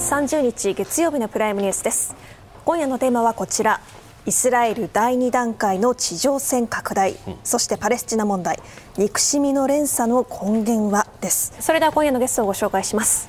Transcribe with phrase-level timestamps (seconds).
[0.00, 2.16] 10月30日月曜日のプライムニュースです。
[2.64, 3.80] 今夜のテーマはこちら。
[4.24, 8.58] イスラエル第2段階の地上戦拡大、うん、そしてパレスチナ問題。
[8.96, 11.54] 憎しみの連鎖の根源はです。
[11.60, 13.28] それでは今夜のゲストをご紹介します。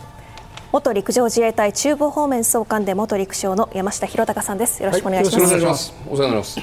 [0.72, 4.82] 元陸上自衛隊中部方面総監で元陸将の山下博隆さんです。
[4.82, 5.94] よろしくお願いします、はい、お願いします。
[6.10, 6.62] お世話になります。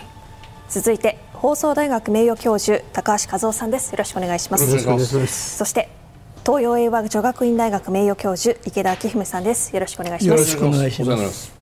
[0.70, 3.90] 続いて放送大学名誉教授高橋和夫さんです。
[3.90, 5.58] よろしくお願いします。
[5.58, 5.97] そして
[6.48, 9.74] 東洋英和女学院大学名誉教授池田明文さんです。
[9.74, 10.40] よろしくお願いします。
[10.40, 11.52] よろしくお願いします。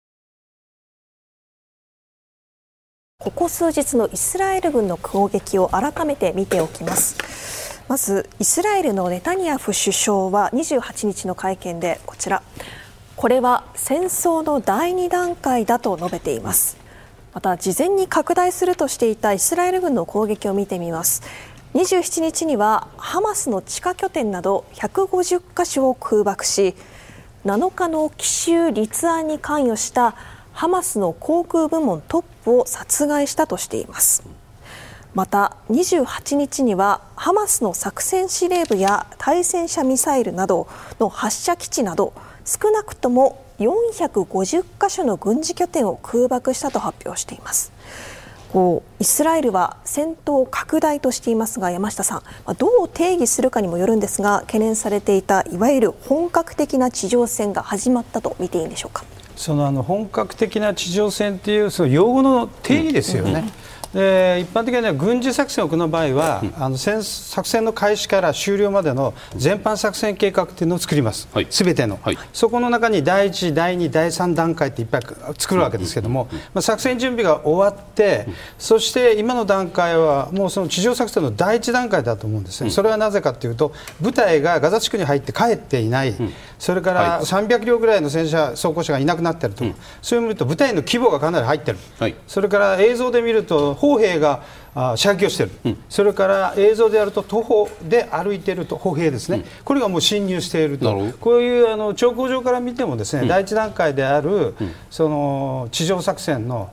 [3.18, 7.82] ここ数日のイスラエル軍の攻撃を改めて見ておきます。
[7.88, 12.45] まずイスラエルのネタニヤフ首相は28日の会見でこちら。
[13.16, 16.87] これは戦争の第2段階だと述べています。
[17.37, 21.23] また事前に拡大するとしていたイスラエル軍の攻撃を見てみます
[21.77, 26.74] 27日にはハマスの地下拠点など150カ所を空爆し
[27.45, 30.16] 7日の奇襲立案に関与した
[30.55, 34.23] ハマスの航空部門トップを殺害したとしています。
[35.13, 40.68] また28日にはハマスの作戦司令部や対戦車ミサイルなど
[40.99, 42.15] の発射基地など
[42.46, 47.76] 少なくとも450カ所の軍事拠点を空爆したと発表しています。
[48.57, 52.23] こうイスラエルは戦闘拡大としていますが山下さん
[52.57, 59.04] どう定義するかにもよるんですが懸念されていたいわゆる本格的な地上戦が始まったと見ていいんでしょうか？
[59.37, 63.30] そのあの本格的な地上戦というその用語の定義ですよね。
[63.30, 63.52] うんうん
[63.97, 75.03] で一般的には軍事作戦を行う場合は、うん、あの戦作戦の開始から終了までの全般作戦計画というのを作ります、す、べ、ての、はい、そこの中に第1、第2、第3段階っていっぱい
[75.39, 78.27] 作るわけですけども、まあ、作戦準備が終わって、
[78.59, 86.15] そして今の段階はもうその地上作戦の第1段階だと思うんですね、それはなぜかというと、部隊がガザ地区に入って帰っていない、
[86.59, 89.65] それから300両ぐらいの戦車、装甲車がいなくなっていると、
[90.03, 91.75] そういう意味で部隊の規模がかなり入ってい。
[91.75, 91.79] る、
[92.27, 94.43] それから映像で見ると、公平が
[94.97, 101.12] 射撃をしている、うん、それから映像でやると徒歩で歩いていると歩兵ですね、うん、これがもう侵入していると。
[101.20, 104.54] こういうあの兆候上から見てもですね、うん、第一段階である、
[104.91, 106.70] その地上作戦の、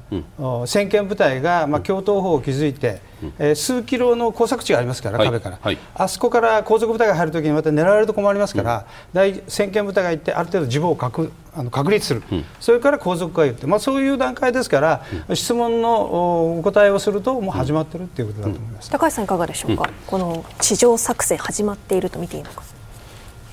[0.65, 3.01] 先見部隊が、まあ、共闘法を築いて、
[3.39, 22.63] えー、数キロの工作地がありますから、壁から、はい、あそこから後続部隊が入るときにまた狙われると困りますから、大先見部隊が行って、ある程度自分を確あの確立する、うん、それから皇族が言って、まあ、そういう段階ですから、うん、質問のお答えをすると、もう始まってるっていうことだと思います、高橋さん、いかがでしょうか、この地上作戦、始まっていると見ていいのか？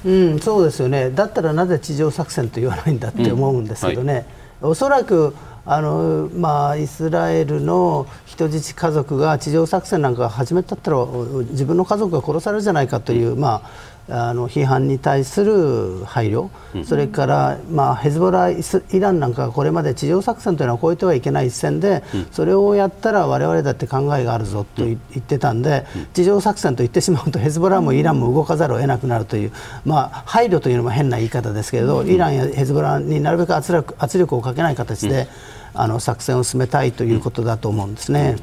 [0.05, 4.25] うん、そうですよね、だったらなぜ地上作戦と言わないんだって思うんですけどね、はい、
[4.63, 5.37] おそらく
[5.67, 11.05] あの、まあ、イスラエルの人質家族が地上作戦なんか始めたったら
[11.51, 13.71] 自分の家族が殺されるじゃないかという、まあ、
[14.11, 18.63] あの批判に対する配慮、うん、それから、まあ、ヘズボラ、イ
[19.01, 29.53] ランなんかこれまで地上作戦というのは超えてはいけない一線で、うん、それをやったら我々だって考えがあるぞと言ってたんで、うん、地上作戦と言ってしまうとヘズボラもイランも動かざるを得なくなるという、
[29.85, 35.29] まあ、配慮というのも変な言い方ですけれど、イランやヘズボラになるべく圧力圧力をかけない形で、
[35.73, 38.37] あの作戦を進めたいということだと思うんですね。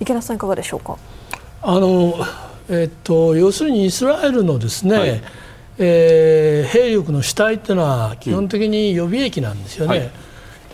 [0.00, 0.96] 池田さんいかがでしょうか？
[1.62, 2.14] あの
[2.70, 5.22] えっと、要するにイスラエルのですね、はい、
[5.78, 9.96] えー、兵力の主体っていうのは基本的に予備役なんですよね。
[9.96, 10.10] うんはい、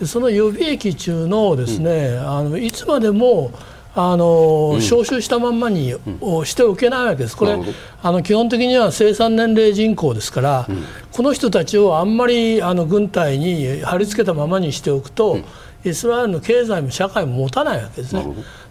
[0.01, 3.53] でその予備役中のですね、うん、あのいつまでも
[3.95, 7.57] あの、うん、招集したまんまに、うん、しておけないわけです、これ
[8.03, 15.39] あの基本的には生産年齢人口ですから、うん、この人たちをあんまりあの軍隊に貼り付けたままにしておくと、
[15.85, 18.27] イスラエルの経済も社会も持たないわけですね。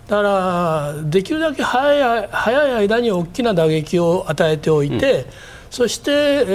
[0.08, 5.26] だからできるだけ早い早い間に大きな打撃を与えておいて、うん、
[5.70, 6.46] そして、え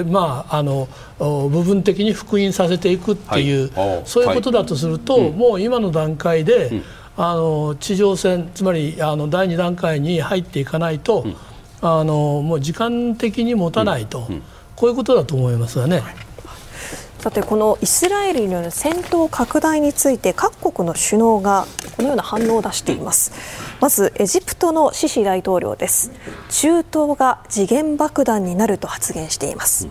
[0.00, 6.82] ーまあ、あの部分的に復員させていくっていう、はい、そういうことだとすると、はい、もう今の段階で、うん、
[7.18, 11.36] あの地上戦つまりあの第2段階に入っていかないと、うん、
[11.82, 14.26] あのもう時間的に持たないと、
[14.74, 16.02] こういうことだと思いますがね。
[17.20, 23.32] さてこのイスラエルによる戦闘拡大について各国の首脳がこのような反応を出しています。
[23.78, 26.12] まずエジプトのシシ大統領です。
[26.48, 29.88] 中東が次元爆弾になると発言しています。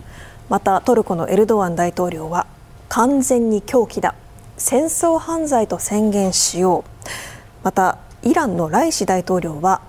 [0.48, 2.48] またトルコのエルドアン大統領は
[2.88, 4.16] 完全に狂気だ。
[4.56, 7.06] 戦争犯罪と宣言しよう。
[7.62, 9.82] またイランのライシ大統領は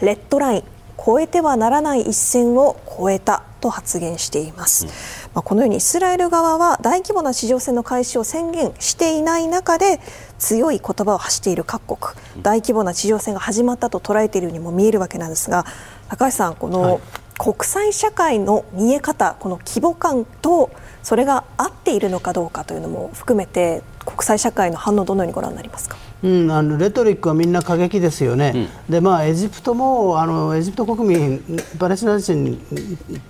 [0.00, 0.64] レッドライン
[0.96, 3.42] 越えてはならない一線を越えた。
[3.64, 4.84] と発言しています、
[5.32, 10.00] まあ、このようにイスラエル側は大規模な地上戦の開始を宣言していない中で
[10.38, 12.14] 強い言葉を発している各国。
[12.42, 15.64] 大規模な地上戦が始まったと捉えているようにも見えるわけなんですが
[16.08, 17.00] 高橋さんこの
[17.38, 20.70] 国際社会の見え方この規模感と
[21.02, 25.96] それが合っているのかどうかというのも含めて国際社会の反応どのようにご覧になりますか？
[26.24, 28.52] うん、あのレトリックはみんな過激ですよね、
[28.88, 31.42] うん、でまあ、エジプトもあのエジプト国民、
[31.78, 32.58] パレスチナ人、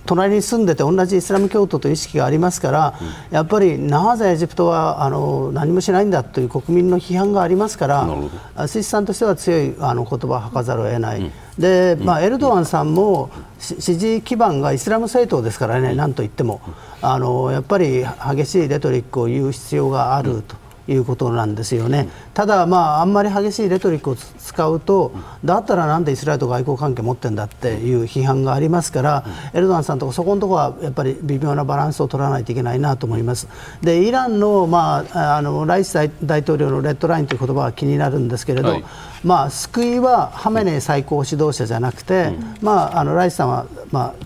[0.05, 3.03] 隣に住んでて同じイスラム教徒という意識がありますから、う
[3.33, 8.07] ん、やっぱりなぜエジプトはあの何もしないんだという国民の批判がありますから、
[8.67, 11.19] シシさんとしては強いあの言葉を吐かざるを得ない。
[11.19, 11.31] うん。
[11.59, 16.61] でまあ、エルドアンさんも支持基盤がイスラム政党ですからね、なんといっても。
[17.01, 20.64] あのやっぱり激しいレトリックを言う必要があると。
[20.87, 25.11] いうことなんですよね、ただ、まあ、あんまり激しいレトリックを使うと、
[25.43, 33.47] だったらなんでイスラエルと外交関係持ってんだっていう批判がありますから、エルドアンさんとか、そこのところはやっぱり微妙なバランスを取らないといけないなと思います。
[33.81, 35.93] でイランの,、まあ、あのライス
[36.23, 38.85] 大統領のレッドラインという言葉は気になるんですけれど、はい、
[39.23, 44.25] まあ、救いはハメネイ最高指導者じゃなくて、うん、まあ、あのライスさんは、まあ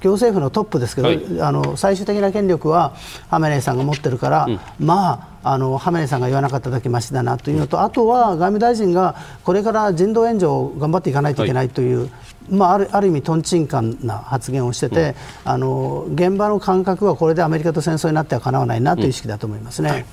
[0.00, 2.94] 行政府のトップですけど、はい、あの最終的な権力は
[3.30, 12.10] ハメネイさんが持ってるから、うん、まああのハメネイさんが言わなかっただけましだなというのと、あとは外務大臣がこれから人道援助を頑張っていかないといけないという、はい、
[12.50, 15.14] まあ、あるある意味、とんちんかんな発言をしてて、
[15.44, 19.90] うん、あの現場の感覚はこれでアメリカと戦争になってはかなわないなという意識だと思いますね。
[19.90, 20.04] はい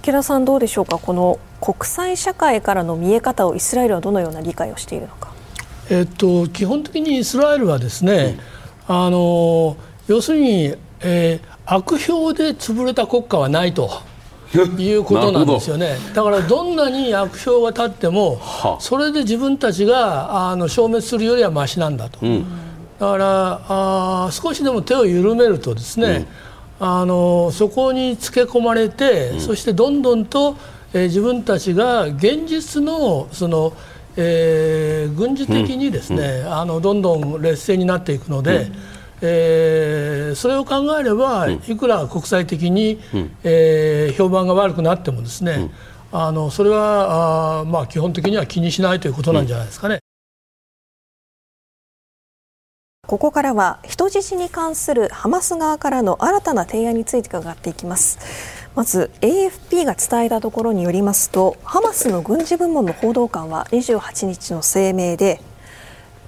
[0.00, 5.32] 池田さん、どうでしょうか、この国際社会からの見え方をイスラエルはどのような理解をしているのか。
[5.90, 8.58] えっと、基本的にイスラエルはですね、うん
[8.90, 9.76] あの
[10.06, 13.90] 要するに、えー、悪評で潰れた国家はないと。
[14.78, 15.98] いうことなんですよね。
[16.14, 18.40] だからどんなに悪評が立っても
[18.80, 22.46] それで自分たちがあの消滅するよりはましなんだと、うん、
[22.98, 26.26] だからあ少しでも手を緩めるとですね、
[26.80, 30.56] うん、あのそこにつけ込まれて、うん、そしてどんどんと、
[30.94, 33.72] えー、自分たちが現実のその
[34.20, 38.72] えー、軍事的にですね、うん、あのどんどん劣勢になっていくので、うん、
[39.20, 45.70] えー、それを考えれば、いくら国際的に、うん、えー、評判が悪くなってもですね、
[46.10, 49.98] あのそれはあ、まあ、基本的には気にしないということなんじゃないですかね。
[53.06, 58.18] ここからは人質に関するハマス側からの新たな提案について伺っていきます。
[58.74, 65.40] まず AFP が伝えたところによりますとハマスの軍事部門の報道官は28日の声明で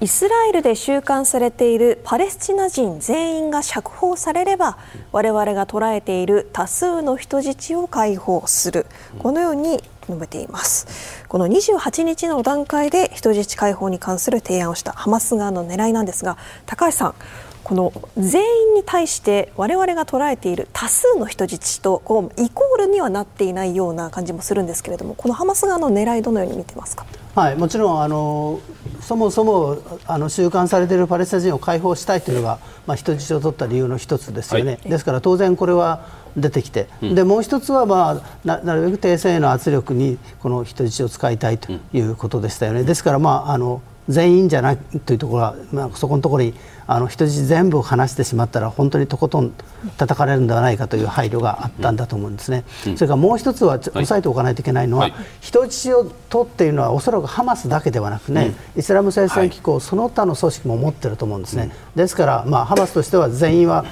[0.02, 4.78] イスラエルで収監されているパレスチナ人全員が釈放されれば
[5.12, 8.86] 我々が捉えている多数の人質を解放する
[9.18, 17.14] このように述べていますこの28日の段階で人質解放に関する提案をしたハマス側の狙いなんですが高橋さん
[17.62, 27.04] この全員に対して我々が捉えている多数の人質とこうイコールにはなっていないような感じもするんですけれどもこのハマス側の狙いどのように見てますか？
[27.34, 28.60] はい、もちろんあの
[29.00, 36.06] そもそもあの収監されているパレスチナ人を解放したいというのが、まあ、人質を取った理由の一つですよね、はい、ですから当然これは
[36.36, 46.54] 出てきて、うん、でもう一つは、まあ、ななるべく停戦への圧力にこの人質を使いたいということでしたよね、ですから、まあ、あの全員じゃないというところは、まあ、そこのところに
[46.86, 49.52] あの人質全部を話してしまったら本当にとことん
[49.96, 63.84] 叩かれるんではないかという配慮があったんだと思うんですね、うん、それからもう一つは押さえておかないといけないのは、はい、人質を取っているのはおそらくハマスだけではなくね、うん、イスラム聖戦機構、はい、その他の組織も持っていると思うんですね、うん、ですから、まあ、ハマスとしては全員は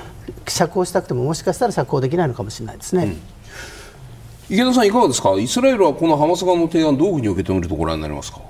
[0.48, 3.16] 釈放したくてももしかしたら釈放できないのかもしれないですね。
[4.50, 8.40] 池田さん、いかがですか、イスラエルはこのハマス側の提案、どういうふうに受け止めるとご覧になりますか？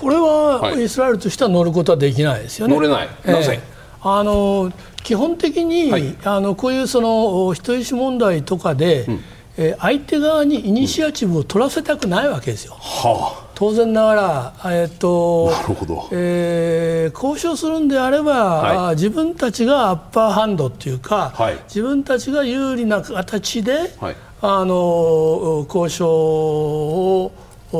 [0.00, 2.74] これはイスラエルとしては乗ることはできないですよね。
[2.74, 3.08] 乗れない。
[3.24, 9.20] なぜ、えーあの基本的に、はい、あのこういうその人質問題とかで、うん、
[9.58, 12.74] えー、相手側にイニシアチブを取らせたくないわけですよ。
[12.80, 16.08] はあ、当然ながら、えーとなるほど。
[16.12, 27.32] えー、交渉するんであれば、はい、自分たちがアッパーハンドっていうか、はい、自分たちが有利な形で、はい、あの交渉を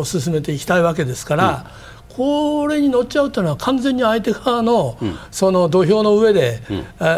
[0.04, 1.64] 進めていきたいわけですから。
[1.84, 4.96] うんこれに乗っちゃうというのは完全に相手側の,、
[5.30, 6.60] その土俵の上で、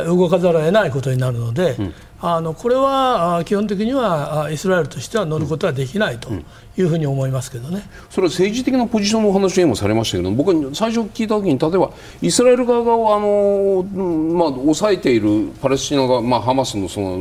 [0.06, 1.76] 動かざるを得ないことになるので、
[2.20, 6.30] あのこれは基本的にはイスラエルとしては乗ることはできないと
[6.76, 7.82] いうふうに思いますけどね。
[8.10, 17.18] それは政治的なポジションのお話今されましたけど僕は最初聞いたときに例えばイスラエル側があの、まあ、抑えているパレスチナ側、まあ、ハマスのその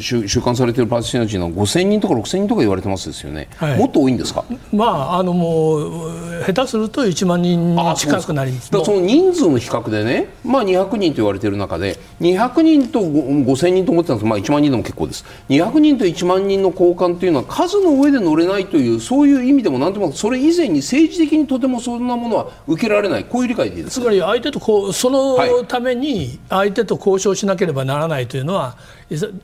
[0.00, 8.70] 収監されているパレスチナ人は5000人とか6000人とか言われてますですよね、はい、もっと多いんですか、まあ、あのもう下手すると1万人近くなります。
[8.70, 14.24] その人数の比較でね、まあ、200人と言われている中で200人と5000人と思ってたんです。
[14.24, 15.24] が、まあ、1万人でも結構です。
[15.48, 23.24] 200人と1万人の交換というのは数の上で乗れないというそういう意味でも何でもそれ以前に政治的にとてもそんなものは受けられない。
[23.24, 28.76] こういう理解でいいですつまり相手とこうそのために相手と交渉しなければならないというのは、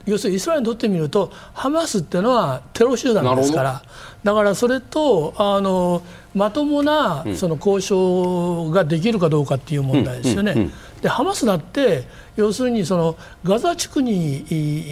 [0.07, 3.83] 要するにイスラエルにとってみるとハマスっていうのはテロ集団ですから。
[4.25, 6.03] だからそれとあの
[6.35, 10.69] まともなその交渉ができるかどうかっていう問題ですよね。
[11.03, 12.05] でハマスだって
[12.37, 14.45] 要するにそのガザ地区に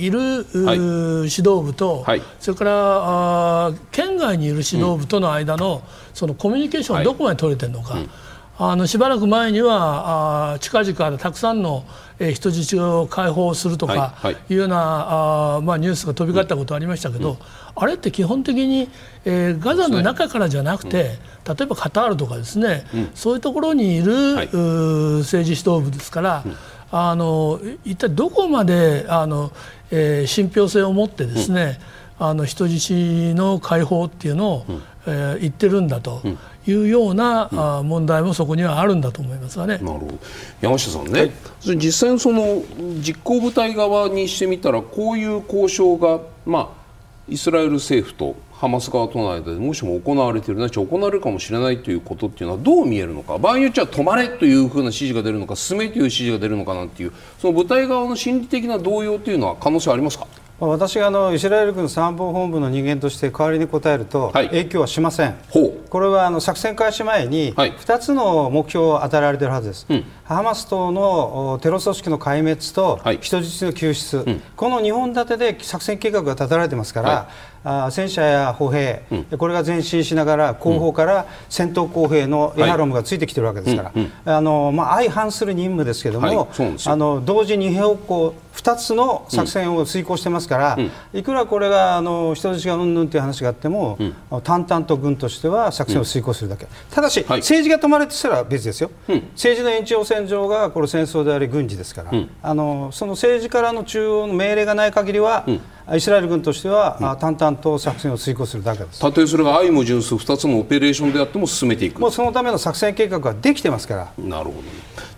[0.05, 2.73] いる、はい、指導部と、はい、それから
[3.67, 5.83] あ県外にいる指導部との間の,、
[6.13, 7.95] そのコミュニケーションがどこまで取れてるのか。
[7.95, 8.09] はい
[8.57, 11.85] あのしばらく前にはあ近々たくさんの
[12.35, 14.15] 人質を解放するとか
[14.49, 17.39] いうような、あまあ、ニュースが飛び交ったことありましたけど、うん、
[17.75, 18.89] あれって基本的に、
[19.25, 21.19] えー、ガザの中からじゃなくて、ね。
[21.49, 26.45] うん、例えばカタールとかですね、うん、そういうところにいる、はい、政治指導部ですから、
[26.93, 29.51] あの一体どこまであの、
[29.91, 31.81] えー、信憑性を持ってですね、
[32.19, 34.65] あの人質の解放っていうのを、
[35.07, 36.23] えー、言ってるんだと。
[36.67, 39.77] いうような、うん、問題もそこにはあるんだと思いますがね。
[39.83, 40.19] なるほど。
[40.63, 41.31] 山下さんね、はい、
[41.77, 42.63] 実際その
[43.03, 46.69] 実行部隊側にしてみたらこういう交渉が、まあ、
[47.29, 53.37] イスラエル政府とハマス側との間でもしも行われているなち行われるかもしれないということっていうのはどう見えるのか。
[53.37, 60.27] 場合によっては止まれというふうな指示が出るのか進めという指示が出るのかなんていうその部隊側の心理的な動揺というのは可能性ありますか？
[60.69, 83.93] 私があのイスラエル軍参謀本部の人間として代わりに答えると、影響はしません、これはあの作戦開始前に2つの目標を与えられているはずです、うん、ハマス等のテロ組織の壊滅と人質の救出、はいうん、この2本立てで作戦計画が立てられてますから、はいあ戦車や歩兵、うん、これが前進しながら後方から戦闘工兵のエハロムがついてきてるわけですか
[84.25, 93.99] ら、あのまあ、相反する任務ですけれども、はい、あの同時に方向2つの作戦を遂行してますから、うん、いくらこれがあの人質がうんぬんという話があっても、
[94.31, 98.91] うん、淡々と軍としては作戦を遂行するだけ、ただし、はい、政治が止まれとしたら別ですよ、
[99.33, 105.47] 政治の延長線上がこれ戦争であり軍事ですから、あのその政治からの中央の命令がない限りは、
[105.93, 109.01] イスラエル軍としては、うん、淡々と作戦を遂行するだけです。
[109.01, 112.01] たとえそれが愛も純粋2つのオペレーションであっても進めていく。
[112.01, 114.13] もうそのための作戦計画ができてますから。
[114.17, 114.69] なるほど、ね、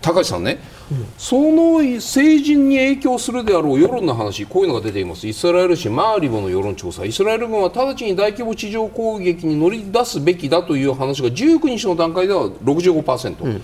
[0.01, 0.59] 高橋さんね、
[0.91, 5.25] うん、その政治に影響するであろう世論の話こういうのが出ています。
[5.25, 7.05] イスラエル紙マーリボの世論調査。
[7.05, 13.63] イスラエル軍は直ちに大規模地上攻撃に乗り出すべきだという話が19日の段階では65%、うん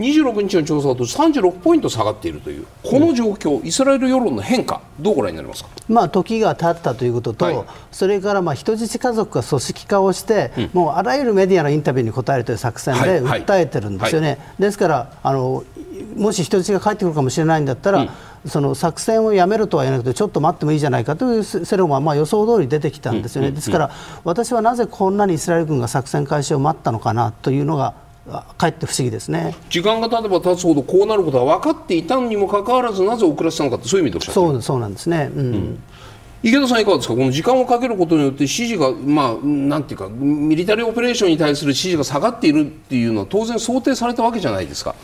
[0.00, 14.38] 26日の調査だと36ポイント下がっているというこの状況、うん、イスラエル世論の変化どうご覧になりますか、まあ、時が経ったということと、はい、それからまあ人質家族が組織化をして、うん、もうあらゆるメディアのインタビューに答えるという作戦で訴えてるんですよね、はい。
[14.38, 15.64] はい、ですからあの
[16.16, 18.10] もし人質が帰ってくるかもしれないんだったら、うん。
[18.46, 23.90] その作戦をやめるとは言わなくてちょっと待ってもいいじゃないかという世論はまあ予想通り出てきたんですよね、ですから
[24.24, 27.92] 私はなぜこんなにイスラエル軍が作戦開始を待ったのかなというのが
[28.28, 29.54] かえって不思議ですね。
[29.70, 35.82] 時間が経てば経つほどこうなることは分かっていたにもかかわらずなぜ遅らせたのかそういう意味でおっしゃってそうそうなんですね、うん、うん。
[36.42, 44.94] 池田さん、いかがですか、この時間をかけることによって、指示が、まあ、なんていうか、ミリタリーオペレーションに対する指示が下がっているっていうのは、当然想定されたわけじゃないですか、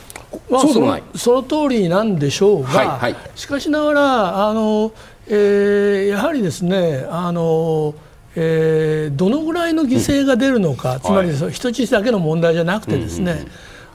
[0.51, 1.03] まあ、そうでもない。
[1.15, 4.93] その通りなんでしょうが、はいはい、しかしながら、あの
[5.29, 7.95] えー、やはりですね、あの
[8.39, 13.33] えー、どのぐらいの犠牲が出るのか、うん、つまり、はい、人質だけの問題じゃなくてですね、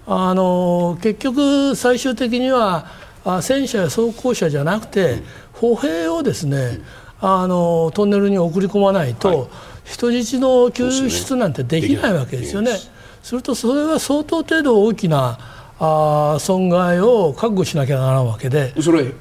[0.08, 2.88] うんうん、あの結局最終的には
[3.42, 5.22] 戦車や装甲車じゃなくて、
[5.54, 6.82] 歩兵をですね、
[7.20, 9.48] あのトンネルに送り込まないと、はい、
[9.86, 12.72] 人質の救出なんてできないわけですよね。
[13.22, 15.38] するとそれは相当程度大きな
[15.84, 18.80] あ損害を覚悟しなきゃならんわけで。
[18.80, 19.14] それ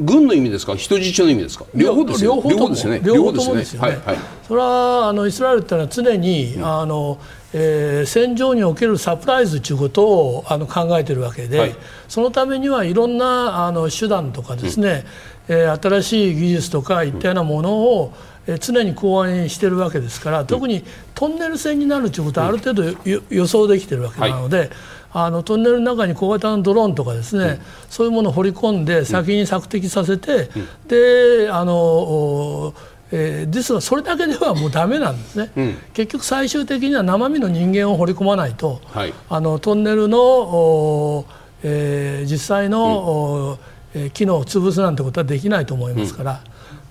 [0.00, 0.74] 軍の意味ですか？
[0.74, 1.66] 人質の意味ですか？
[1.74, 3.02] 両方です両方とですね。
[3.04, 4.16] 両方ともですよね、はいはい、
[4.48, 7.18] それはあのイスラエルっていうのは常に、うん、あの
[7.58, 15.04] えー、戦場におけるサプライズということをあの考えているわけで、はい、そのためにはいろんなあの手段とかですね、
[15.48, 18.12] うん、えー、新しい技術とかいったようなものを、
[18.46, 22.82] うん、常に考案しているわけですから特にトンネル戦になるということはある程度
[23.30, 24.58] 予想できているわけなので。
[24.58, 24.70] はい
[25.18, 32.74] あのトンネルの中に小型のドローンとかですね、うん、そういうものを掘り込んで先に索敵させて、うん、であの
[33.12, 41.24] えー、ですがそれだけではもうだめなんですね、うん、結局最終的には生身の人間を掘り込まないと、はい、あのトンネルの、
[41.62, 43.60] えー、実際の、
[43.94, 46.42] うん、機能を潰すなんてことはできないと思いますから、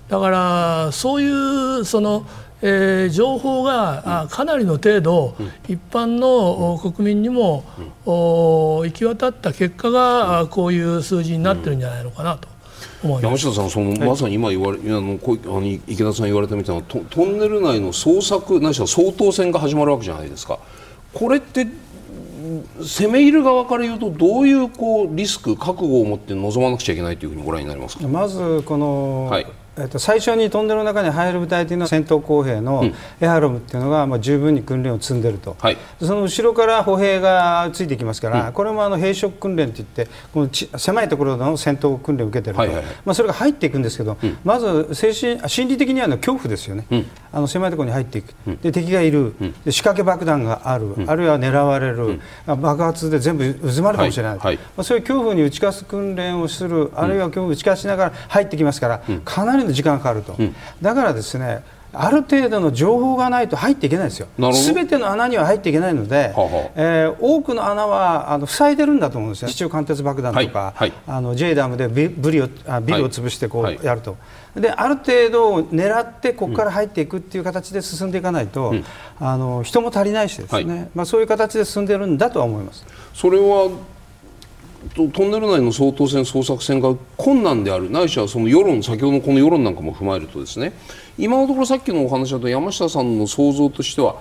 [0.08, 2.26] だからそういうその
[2.62, 7.64] えー、情報が、うん、かなりの程度、うん、一般の、国民にも、
[8.06, 12.48] お行き渡った結果が、こういう数字になってるんじゃないのかなと。
[13.20, 20.58] 山下さんその、まさに今言われあのこあの池田さん言われたみたいなトトンネル内の捜索ないしは総統選が始まるわけじゃないですか。
[21.12, 21.66] これって
[22.80, 28.08] 攻め入る側から言うとどういうこうリスク覚悟を持って臨まなくちゃいけないというふうにご覧になりますか？
[28.08, 29.46] まずこの、はい
[29.78, 32.90] えっと、最初にトンネルの中に入る部隊というのは戦闘工兵の
[33.20, 54.38] エハロムっていうのが、まあ、十分に訓練を積んでると、はい、その後ろから歩兵がついてきますから、うん、これもあの兵職訓練といってこのち狭いところの戦闘訓練を受けてると、はいはいはい、まあ、それが入っていくんですけど、うん、まず精神心理的にはの恐怖ですよね、うん、あの狭いところに入っていく、で敵がいる、で仕掛け爆弾がある、あるいは狙われる、爆発で全部渦まるかもしれない、はい。
[54.38, 60.36] はい、まあ、そういう恐怖に打ち勝つ訓練をする、あるいは恐怖を打ち勝ちながら入ってきますから、かなりの時間がかかると。
[60.80, 70.74] だからですねある程度の情報がないと入っていけないですよ、すべての穴には入っていけないので、ははえー、多くの穴はあの塞いでるんだと思うんですよ、地中貫徹爆弾とか、はい。
[70.76, 74.16] はい、あの J ダムでビブリをあビルを潰してこうやると、
[74.54, 78.84] である程度狙ってここから入っていくっていう形で進んでいかないと、うん、
[79.18, 82.84] あの人も足りないしですね、まあ、そういう形で進んでるんだとは思います。
[83.14, 83.70] それは
[84.94, 90.72] トンネル内の総統選、捜索戦が困難である、ないしはその世論、先ほどのこの世論なんかも踏まえるとですね。
[91.18, 94.16] 今のところさっきのお話だと山下さんの想像としては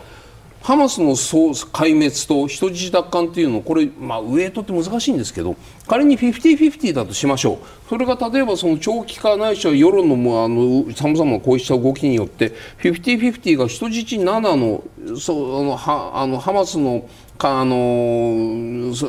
[0.66, 5.56] ハマスの壊滅と人質奪還というのこれ、まあ、上とって難しいんですけど
[5.88, 7.88] 仮に50-50だとしましょう。
[7.88, 14.84] それが例えばその長期化ないしは世論のさまざまなこうした動きによって50-50が人質7の
[15.20, 17.08] そあのはあのハマスの
[17.38, 19.08] かあのそ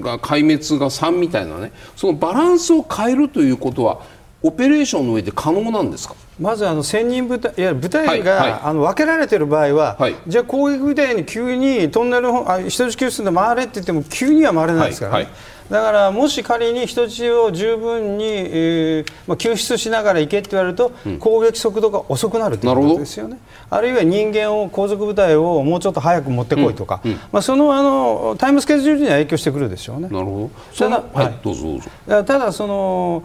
[0.00, 4.00] が壊滅が3みたいなねそのバランスを変えるということは
[4.42, 6.14] オペレーションの上で可能なんですか？
[6.38, 15.28] まずあの専任部隊いや部隊が、はいはい、あの分けられている場合は、はい、じゃあ攻撃部隊に急にトンネルあ人質救出で回れって言っても急には回れないですからね。
[15.70, 23.38] だからもし仮に人質を十分に、えーまあ、救出しながら行けって言われると、うん、攻撃速度が遅くなるということですよね。
[23.68, 27.10] あるいは人間を後続部隊をもうちょっと早く持ってこいとか、うん。
[27.10, 30.02] うん、まあ、そのあのタイムスケジュールには影響してくるでしょうね。
[30.02, 30.78] なるほど。
[30.78, 31.90] ただ、はい、どうぞどうぞ。
[32.06, 33.24] ただその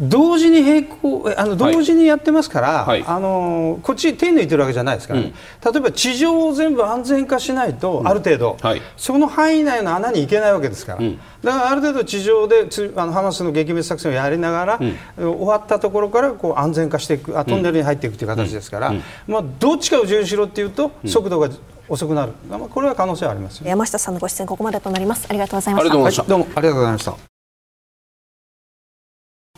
[0.00, 5.32] 同時に並行あの同時にやってますから、はい、あのこっち手抜いてるわけじゃないですから、ね
[5.64, 14.78] うん、例えば地上を全部安全化しないと、うん、ある程度、はい、その範囲内の穴に行けないわけですから、うん、だからある程度地上であのハマスの撃滅作戦をやりながら、
[15.16, 18.92] 終わったところからこう安全化していくあトンネルに入っていくという形ですから、
[19.26, 21.48] まあ、どっちかを重視しろっていうと速度が
[21.88, 25.26] 遅くなる、まあ、これは可能性はあります山下さんのご出演ここまでとなります。
[25.28, 25.80] ありがとうございま
[26.10, 27.37] した、どうもありがとうございました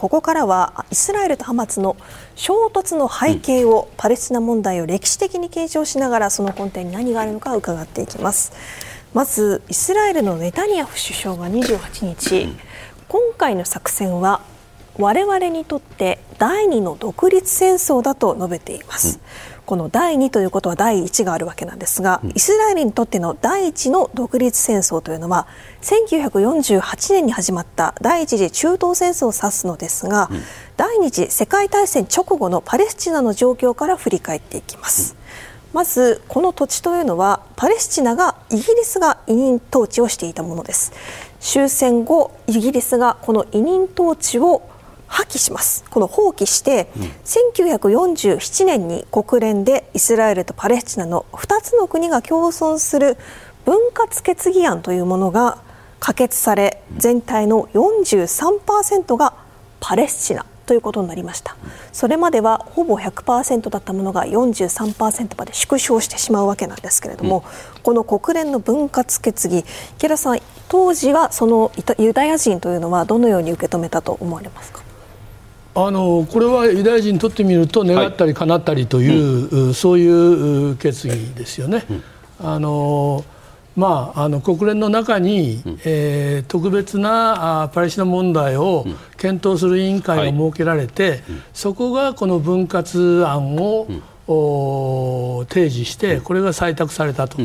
[0.00, 1.94] ここからはイスラエルとハマスの
[2.34, 8.50] 衝突の背景を、パレスチナ問題を歴史的に検証しながらその根底に何があるのか伺っていきます。
[9.12, 12.48] まずイスラエルのネタニヤフ首相は28日
[13.08, 14.40] 今回の作戦は
[14.96, 19.20] 我々にとって第二の独立戦争だと述べています、
[19.70, 25.46] この第2ということは第1があるわけなんですが、イスラエルにとっての第1の独立戦争というのは
[25.82, 30.42] 1948年に始まった第一次中東戦争を指すのですが、うん、
[30.76, 35.14] 第二次世界大戦直後のパレスチナの状況から振り返っていきます。
[35.72, 40.92] うん、まずこの土地というのはパレスチナがイギリスが委任統治をしていたものです。
[41.38, 44.62] 終戦後イギリスがこの委任統治を
[45.10, 45.84] 破棄します。
[45.90, 53.16] この放棄して、うん、1947年に国連でイスラエルとパレスチナの2つの国が共存する
[53.64, 55.58] 分割決議案というものが
[55.98, 59.34] 可決され全体の43%が
[59.80, 61.56] パレスチナということになりました。
[61.92, 67.42] それまではほぼ100%だったものが43%まで縮小してしまうわけなんですけれども、
[67.76, 69.64] うん、この国連の分割決議
[69.98, 74.89] 池田さん当時はそのユダヤ人というのはどのように受け止めたと思われますか？
[75.74, 81.84] あのこれはユダヤ人にとってみると願ったり叶ったりという、はいうん、そういう決議ですよね。
[81.88, 82.02] うん、
[82.40, 83.24] あの
[83.76, 88.84] まあ、あの国連の中に、うん、えー、特別なあパレスチナ問題を
[89.16, 91.20] 検討する委員会が設けられて、はい、
[91.54, 93.86] そこがこの分割案を、
[94.32, 97.38] お提示してこれが採択されたと。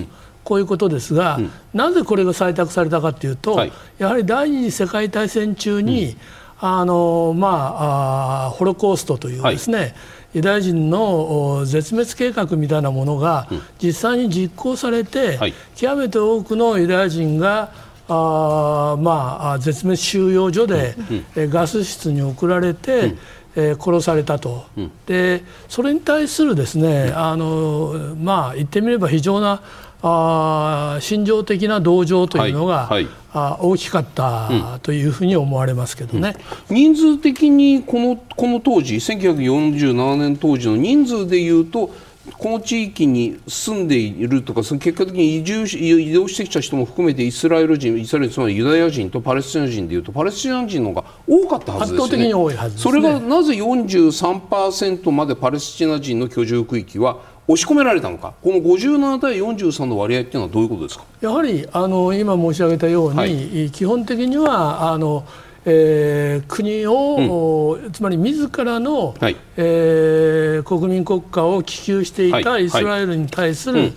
[0.44, 1.40] こういうことですが、
[1.74, 6.16] なぜこれが採択されたかというと、はい、やはり第二次世界大戦中に、
[6.60, 9.94] あのまあ、あホロコーストというですね、はい、
[10.36, 13.48] ユダヤ人の絶滅計画みたいなものが
[13.82, 17.72] 実際に実行されて、はい、極めて多くのユダヤ人が
[18.08, 20.96] あまあ、絶滅収容所で、
[21.36, 23.20] うん、ガス室に送られて、うん。
[23.56, 29.62] えー、殺されたと、うん、でそれに対するですね、あのまあ、言ってみれば非常な
[30.08, 36.36] あ心情的な同情というのが、はいはい、あ大きかったというふうに思われますけどね、
[36.70, 41.92] うん、人数的にこのこの当時1947年当時の人数でいうと
[42.38, 52.04] この地域に住んでいるとかその結果的に移住し移動してきた人も含めてイスラエル人イスラエルつまりユダヤ人とパレスチナ人でいうとパレスチナ人の方が多かったはずですよね。
[52.04, 61.06] 圧倒的に多いはず、ね、それがなぜ43%までパレスチナ人の居住区域は押し込められたのか、この57対43の割合っていうのはどういうことですか？
[61.22, 65.26] やはりあの今申し上げたように、はい、基本的にはあの
[65.68, 73.96] えー、国を、うん、つまり自らの、はい、えー、国民国家を希求していたイスラエルに対する、はいはい、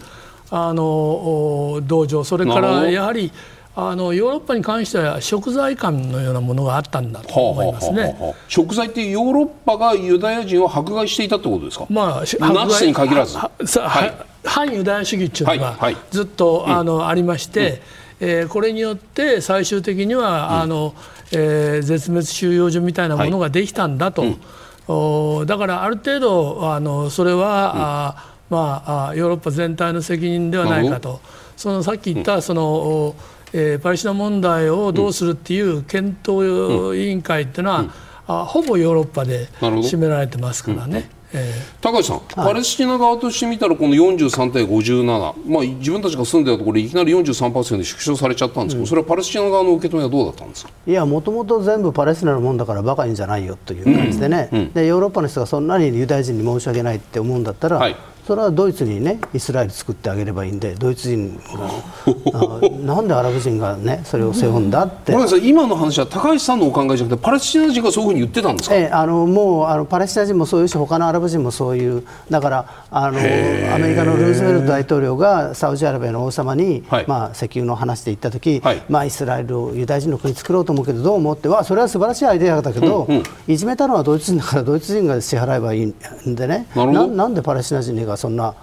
[0.50, 2.24] あの同情。
[2.24, 3.30] それからやはり
[3.80, 8.02] あのヨーロッパに関しては食材感のようなものがあったんだと思いますね。
[8.02, 11.86] はあはあはあ、食材ってヨーロッパがユダヤ人を迫害していたってことですか？
[11.88, 13.36] まあ、ナチスに限らず。
[13.36, 14.14] ははい。
[14.44, 17.80] 反ユダヤ主義っていうのがずっと、あのありまして、
[18.20, 20.94] うん、えー、これによって最終的には、うん、あの。
[21.30, 24.22] えー、絶滅収容所みたいなものができたんだと、
[24.86, 31.20] はい、だからある程度あのそれは、うん、あまあ、ヨーロッパ全体の責任ではないかと、
[31.54, 33.14] そのさっき言ったその、
[33.52, 37.84] えー、パレスチナ問題をどうするっていう検討委員会っていうのは、
[38.26, 41.10] あほぼヨーロッパで占められてますからね。
[41.30, 45.04] えー、高橋さん、パレスチナ側として見たらこの43対57、
[45.46, 50.70] まあ、自分たちが住んでたところいきなり43%で縮小されちゃったんですけど、うん、それはパレスチナ側の受け止めはどうだったんですか？
[50.86, 54.58] いやもともと全部パレスチナのもんだからバカいんじゃないよという感じでね、うん。
[54.58, 57.96] うん、でヨーロッパの人がそんなにユダヤ人に申し訳ないって思うんだったら、はい
[58.28, 85.94] それはドイツにねイスラエル作ってあげればいいんでドイツ人がなんでアラブ人がねそれを背負うんだって、うん、今の話は高橋さんのお考えじゃなくてパレスチナ人がそういうふうに言ってたんですか、ええ、あのもうあのパレスチナ人もそういうし他のアラブ人もそういうだからあのアメリカのルーズベルト大統領がサウジアラビアの王様に、はい、まあ、石油の話で行った時、はい、まあ、イスラエルをユダヤ人の国作ろうと思うけどどう思ってはそれは素晴らしいアイデアだけど、うんうん、いじめたのはドイツ人だからドイツ人が支払えばいいん
[86.34, 86.66] でね。
[86.74, 88.54] なんでパレスチナ人がそんな。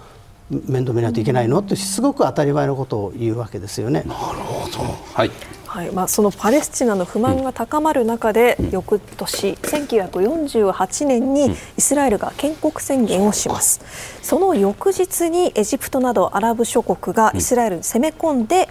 [0.48, 4.04] 面倒見ないといけないのってすごく当たり前のことを言うわけですよね。
[4.06, 4.78] なるほど、
[5.12, 5.30] はい。
[5.66, 5.90] はい。
[5.90, 13.80] まあ、そのパレスチナの不満が高まる中で、うん、翌年1948年にイスラエルが建国宣言をします、
[14.22, 18.68] その翌日にエジプトなどアラブ諸国がイスラエルに攻め込んで、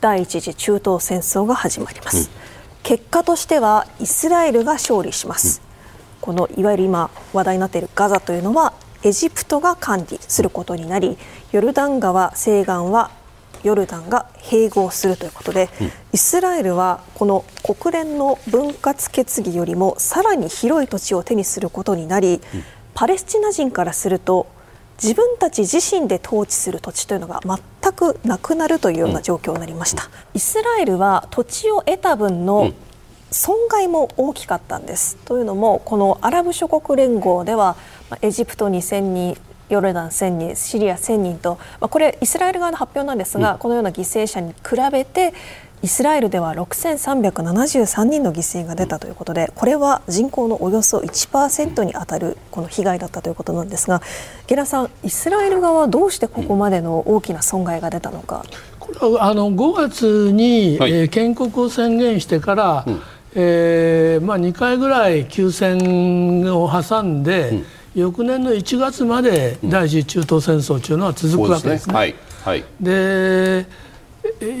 [0.00, 2.30] 第一次中東戦争が始まります、
[2.84, 5.60] 結果としてはイスラエルが勝利します、
[6.20, 8.72] このいわゆる今話題になっているガザというのは
[9.06, 11.16] エジプトが管理することになり
[11.52, 13.12] ヨルダン川西岸は
[13.62, 22.40] ヨルダンが併合するということで、うん、イスラエルはこの国連の分割決議よりもさらに広い土地を手にすることになり、うん、
[22.94, 24.48] パレスチナ人からすると
[25.00, 32.72] 自分たち自身で統治する土地というのが全くなくなるというような状況になりました、うん、イスラエルは土地を得た分の
[33.30, 35.16] 損害も大きかったんです。
[35.24, 37.76] というのもこのアラブ諸国連合では
[38.22, 39.36] エジプト2000人
[39.68, 45.34] ヨルダン1000人シリア1000人と、まあ、これイスラエル側の発表なんですが、うん、このような犠牲者に比べて
[45.82, 54.00] イスラエルでは6373人の犠牲が出たということでこれは人口のおよそ1%に当たるこの被害だったということなんですが
[54.46, 58.44] ゲラさん、イスラエル側はどうしてここまでの大きな損害が出たのか？
[58.78, 63.02] これはあの5月に、はい、えー、建国を宣言してから、うん、
[63.34, 71.94] えー、まあ、2回ぐらい休戦を挟んで、うん翌年の1月まで第一次中東戦争というのは続くわけですね。
[71.94, 72.14] はい。
[72.44, 73.66] はい、で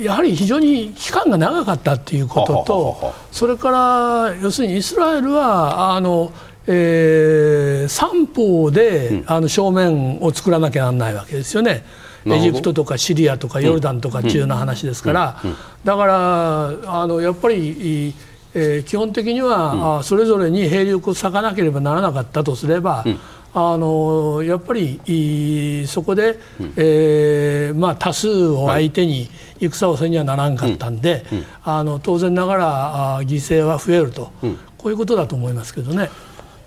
[0.02, 6.32] やはり非常に期間が長かったということとそれから要するにイスラエルはあの、
[6.66, 11.84] えー、三方で、うん、あの正面を作らなきゃならないわけですよね。
[12.24, 15.40] エジプトとかシリアとかヨルダンとかっていうような話ですから、
[15.84, 18.14] だからあのやっぱり
[18.58, 23.18] えー、基本的には、うん、それぞれに兵力を割かなければならなかったとすれば、うん、
[23.52, 29.28] あのやっぱりそこで、うん、えー、まあ、多数を相手に
[29.60, 34.32] 戦をせにはならんかったんで、うん、あの当然ながら犠牲は増えると、
[34.78, 36.08] こういうことだと思いますけどね。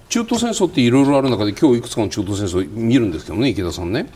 [0.09, 4.09] 中東戦争っていろいろある中で今日いくつかの中東戦争見るんですけどね池田さんね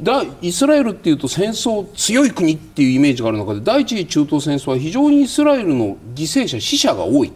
[0.00, 7.32] だイスラエルっていうと戦争強い国っていうイメージがある中で第一次中東戦争は非常にイスラエルの犠牲者死者が多い。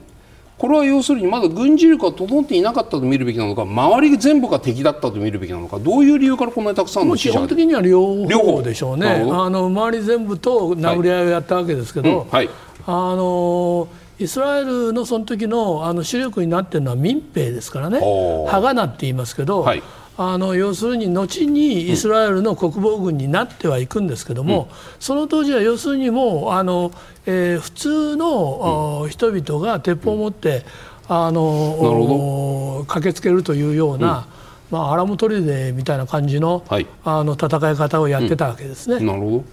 [0.59, 9.25] これは要するにまだ軍事力が整っていなかったと見るべきなのか周り全部が敵だったと見るべきなのかどういう理由からこんなにたくさんの死者が基本的には両方でしょうね。
[9.31, 12.51] あの周り全部と殴り合いをやったわけですけど、うんはい、
[12.87, 13.87] あの
[14.19, 18.01] イスラエルのその時のあの主力になっているのは民兵ですからね。
[18.49, 19.83] ハガナって言いますけど、はい
[20.21, 26.91] あの要するに後にイスラエルの国防軍になってはいくんですけども、その当時は要するにもうあの、
[27.25, 30.65] えー普通の、あ人々が鉄砲を持って、
[31.07, 34.27] あの駆けつけるというような、
[34.73, 36.87] まあ、アラム砦みたいな感じの,、はい。
[37.05, 38.99] あの戦い方をやってたわけですね。
[38.99, 39.45] なるほど。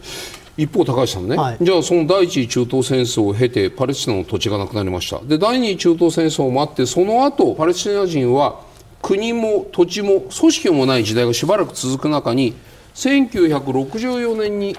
[0.58, 1.58] 一方、高橋さんね、はい。
[1.62, 5.20] じゃあその第一次中東戦争を経てパレスチナの土地がなくなりました。
[5.20, 8.62] で第二次中東戦争もあってその後パレスチナ人は
[9.06, 12.56] 国も土地も組織もない時代がしばらく続く中に
[12.96, 14.76] 1964年に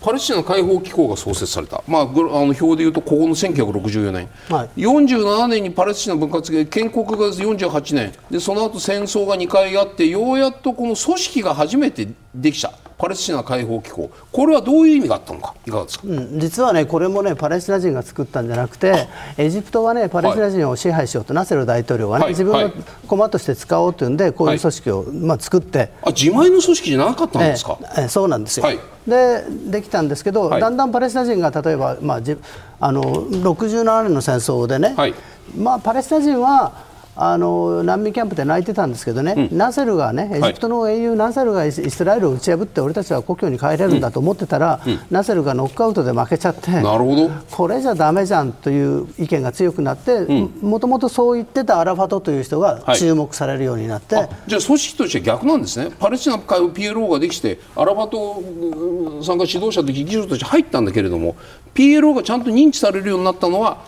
[0.00, 4.80] パレスチナ解放機構が創設された、まあ、あの表でいうとここの1964年、はい。
[4.80, 8.12] 47年にパレスチナ分割で建国が48年。
[8.30, 14.10] でその後戦争が2回あってようやっとこの組織が初めてできたパレスチナ解放機構。
[14.32, 15.54] これはどういう意味があったのか？
[15.66, 16.40] いかがですか、うん。
[16.40, 19.06] 実はね、これもね、パレスチナ人が作ったんじゃなくて、
[19.36, 22.32] エジプトはね、パレスチナ人を支配しようと、ナセル大統領がね、はい。
[22.32, 22.72] 自分のはい。
[23.06, 28.00] 駒として使おうというんで、こういう組織を、まあ、作って、あ自前の組織じゃなかったんですか、ええ。
[28.02, 28.78] ええそうなんですよ、はい。
[29.06, 30.60] でできたんですけど、はい。
[30.60, 32.36] だんだんパレスチナ人が例えば、まあ、じ
[32.80, 35.14] あの67年の戦争でね、はい。
[35.56, 36.85] まあ、パレスチナ人は
[37.18, 47.30] あの難民キャンプで泣いてたんですけどね、ナセルがね、エジプトの英雄ナセルがイスラエルを打ち破って、俺たちは故郷に帰れるんだと思ってたら、ナセルがノックアウトで負けちゃって、なるほど。
[47.50, 50.26] これじゃだめじゃんという意見が強くなって、
[50.60, 52.98] もともとそう言ってたアラファトという人がはい。
[52.98, 54.16] 注目されるようになって。
[54.16, 55.90] あじゃあ組織として逆なんですね。
[55.98, 61.34] パレスチナ会 PLO ができてアラファトうんさんが指導者と議長として入ったんだけれども
[61.74, 63.78] PLO がちゃんと認知されるようになったのは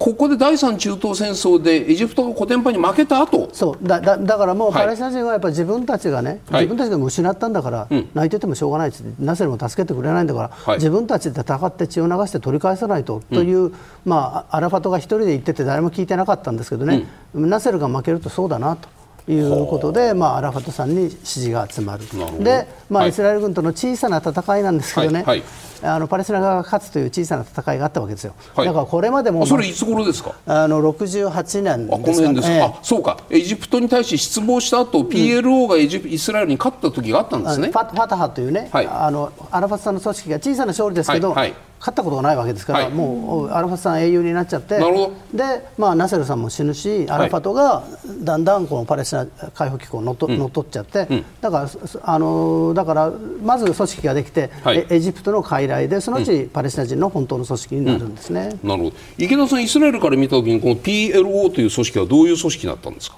[0.00, 3.50] ここで第三中東戦争でエジプトがコテンパンに負けた後。
[3.52, 3.86] そう。
[3.86, 4.84] だだだからもうはい。
[4.84, 6.64] パレスチナ人はやっぱり自分たちがね、はい。
[6.64, 10.76] 自分たちが失ったんだから、泣いててもしょうがないっつってナセルも助けてくれないんだから、はい。
[10.78, 13.74] 自分たちで戦って血を流して取り返さないと、という、
[14.06, 18.88] まあ、アラファトが一人で言ってて誰も聞いてなかったんですけどね、ナセルが負けるとそうだなと。
[19.30, 22.04] いうことで、まあ、アラファトさんに支持が集まる。
[22.42, 23.10] で、まあはい。
[23.10, 25.48] イスラエル軍との小さな戦いなんですけどね、はいはい。
[25.82, 28.66] あのパレスチナ側が勝つという小さな戦いがあったわけですよ、はい。
[28.66, 30.34] だからこれまでも、あそれいつ頃ですか？
[30.46, 32.62] あの68年あこのですか辺ですか、ええ。
[32.62, 33.18] あそうか。
[33.30, 37.68] エジプトに対して失望した後、PLO がエジプイスラエルに勝った時があったんですね。
[37.68, 38.86] ファタハというね、はい。
[38.86, 41.34] あのアラファトさんの組織が小さな勝利ですけど、
[41.80, 42.92] 勝ったことがないわけですから、はい。
[42.92, 47.82] もうアラファトさん英雄になっちゃってで、まあ、ナセルさんも死ぬしアラファトが
[48.22, 51.08] だんだんこのパレスチナ解放機構を乗っと乗っ取っちゃって、
[51.40, 53.12] だからそあのだから
[53.42, 54.78] まず組織ができて、はい。
[54.78, 58.58] エエジプトの傀儡でそのうちパレスチナ人の本当の組織になるんですね。
[58.62, 58.96] なるほど。
[59.16, 63.16] 池田さんイスラエルから見た時にこの PLO という組織はどういう組織だったんですか？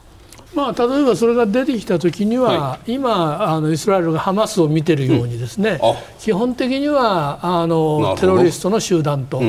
[0.55, 5.95] まあ、例えばそれが出てきた時には、は今あのイスラエルがハマスを見てるようにですね、あ。
[6.19, 9.43] 基本的にはあのテロリストの集団と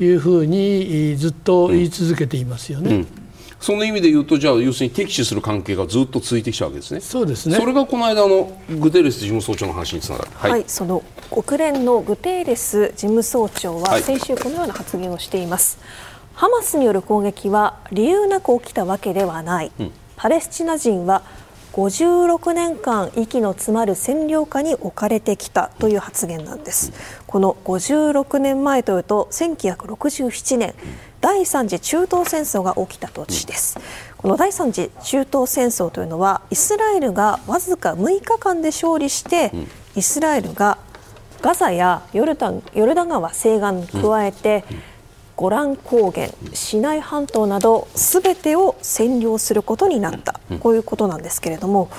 [0.00, 3.04] いうふうにずっと言い続けていますよね。
[3.58, 7.00] その意味で言うとじゃあ要するに敵視する関係がずっと続いてきたわけですね。
[7.00, 7.56] そうですね。
[7.56, 10.30] それがこの間のグテーレス事務総長の話につながる。
[10.34, 14.02] はい、その国連のグテーレス事務総長ははい。
[14.02, 15.78] 先週このような発言をしています、
[16.34, 19.72] ハマスによる攻撃は理由なく起きたわけではない、
[20.16, 21.22] パレスチナ人は
[21.72, 26.92] 56年間息の詰まる占領下に置かれてきたという発言なんです、
[27.26, 30.74] この56年前というと1967年
[31.20, 33.78] 第3次中東戦争が起きた年です、
[34.16, 39.52] この第3次中東戦争というのはイスラエルがわずか6日間で勝利して、
[39.94, 40.78] イスラエルが
[41.42, 44.64] ガザやヨルダンヨルダン川西岸に加えて、
[45.36, 51.90] ゴラン高原、シナイ半島などすべてを占領することになった、こういうことなんですけれども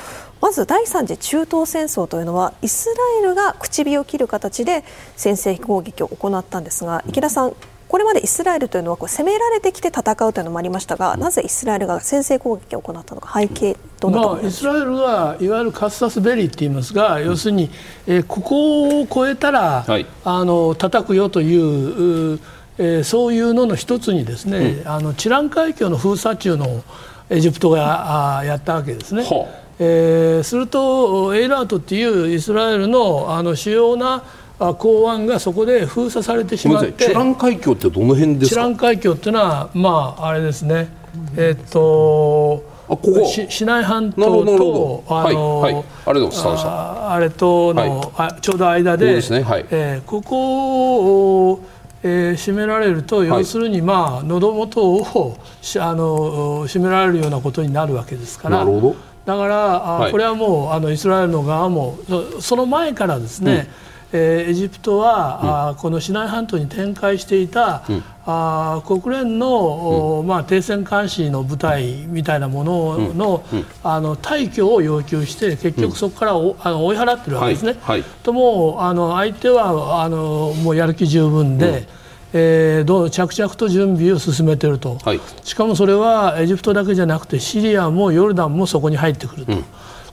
[0.42, 4.84] まず第3次中東戦争というのはイスラエルが口火を切る形で
[5.16, 7.56] 先制攻撃を行ったんですが池田さん
[7.88, 17.72] これまでイスラエルというのはこう攻められてきて戦うというのもありましたがなぜイスラエルが先制攻撃を行ったのか背景どまあ、にイスラエルがいわゆるカスタスベリーって言いますが、要するに、
[18.06, 20.06] えーここを越えたら、はい。
[20.24, 22.40] あの叩くよというう
[22.80, 26.84] えーそういうのの一つにですね、あのチラン海峡の封鎖中の
[27.30, 29.24] エジプトがあーやったわけですね。
[29.24, 34.24] はあえーするとエイラートっていうイスラエルのあの主要な
[34.60, 37.06] あ港湾がそこで封鎖されてしまって。
[37.06, 38.56] チュラン海峡ってどの辺ですか？
[38.56, 40.90] チラン海峡っていうのはまああれですね。
[41.36, 43.26] えっとあここ。
[43.26, 45.86] しシナイ半島とほどはいはい。
[46.08, 48.30] ありがとうございましたああれとの、はい。
[48.30, 49.42] あちょうど間でね。
[49.42, 49.66] はい。
[49.70, 51.60] えーここを、
[52.04, 58.60] えー締められると、要するにまあ喉元をしあの締められるようなことになるわけですから。
[58.60, 58.96] なるほど。
[59.26, 60.12] だから、あはい。
[60.12, 63.68] これはもうあのイスラエルの側もそその前からですね、
[64.14, 67.84] えーエジプトは、あーこのシナイ半島に展開していた、
[68.26, 73.44] あー国連の、おまあ、停戦監視の部隊みたいなものの,、
[73.84, 77.76] あの退去を要求して結局そこからおあの追い払ってるわけですね。
[77.82, 78.00] はい。
[78.02, 78.10] はい。
[78.24, 81.88] ともうあの相手はあのもうやる気十分で、
[82.34, 85.20] えーどう着々と準備を進めていると、はい。
[85.44, 89.54] しかもそれはエジプトだけじゃなくてシリアもヨルダンもそこに入ってくると、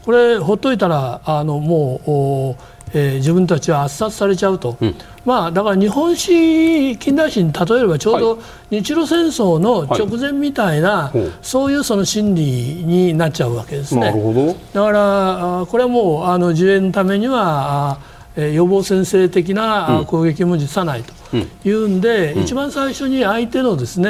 [0.04, 2.56] これほっといたらあのもう、お
[2.94, 4.78] えー自分たちは圧殺されちゃうと、
[5.24, 8.38] まあ、だから日本史近代史に例えればちょうど
[8.70, 12.42] 日露戦争の直前みたいな、ほうそういうその心理
[12.84, 14.00] になっちゃうわけですね。
[14.00, 14.46] なるほど。
[14.72, 17.98] だからあこれはもうあの自衛のためには
[18.36, 21.36] 予防先制的なあ攻撃も辞さないと
[21.68, 24.08] いうんで、一番最初に相手のですね、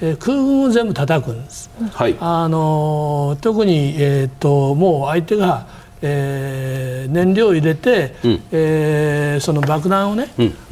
[0.00, 1.70] えー空軍を全部叩くんです。
[1.92, 2.16] はい。
[2.18, 5.66] あの特に、えー、ともう相手が、
[6.02, 8.14] えー燃料を入れて、
[8.52, 10.28] えーその爆弾をね、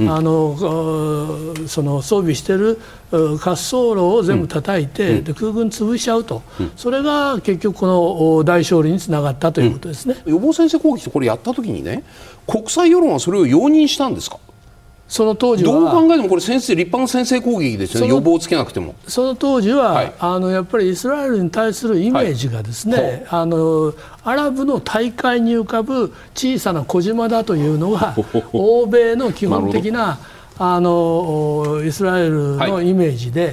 [0.09, 0.57] あの
[1.65, 2.79] あその装備してる
[3.11, 6.43] う滑走路を全部叩いて、で空軍潰しちゃうと、
[6.77, 10.17] それが結局このお大勝利につながったということですね。
[10.27, 12.05] 予防先制攻撃ってこれやった時にね
[12.47, 14.39] 国際世論はそれを容認したんですか？
[15.11, 18.07] その当時どう考はえてもこれ先制立派な先制攻撃ですよね。
[18.07, 18.95] その予防をつけなくても。
[19.09, 20.13] その当時は、はい。
[20.21, 23.93] あのやっぱりイスラエルに対するイメージがですね、あの
[24.23, 28.15] アラブの大海に浮かぶ小さな小島だというのが
[28.53, 30.21] 欧米の基本的な
[30.57, 33.53] あのイスラエルのイメージで、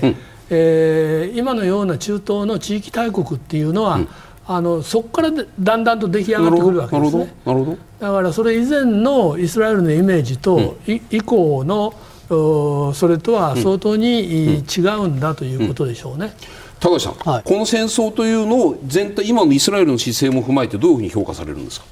[0.52, 4.00] えー今のような中東の地域大国っていうのは、
[4.50, 7.38] あのそこからでだんだんと出来上がってくるわけなるほどですね。
[7.46, 7.78] なるほど。
[8.00, 11.94] だからそれ以前のイスラエルのイメージと、い以降の
[12.30, 16.34] おそれとは相当に違うんだということでしょうね。
[16.80, 17.44] 高橋さん、はい。
[17.44, 21.86] この戦争というのを全体今のイスラエルの姿勢も踏まえてどういうふうに評価されるんですか？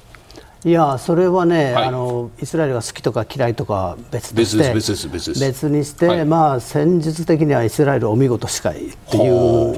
[0.64, 1.84] いやそれはね、はい。
[1.88, 5.28] あのイスラエルが好きとか嫌いとかは別として別です別です別。
[5.28, 6.24] です別にして、はい。
[6.24, 9.74] まあ、戦術的にはイスラエルお見事しかいっていう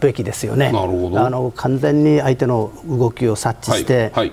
[0.00, 0.68] べきですよね。
[0.68, 0.72] あ
[1.30, 4.32] の完全に相手の動きを察知して、はいは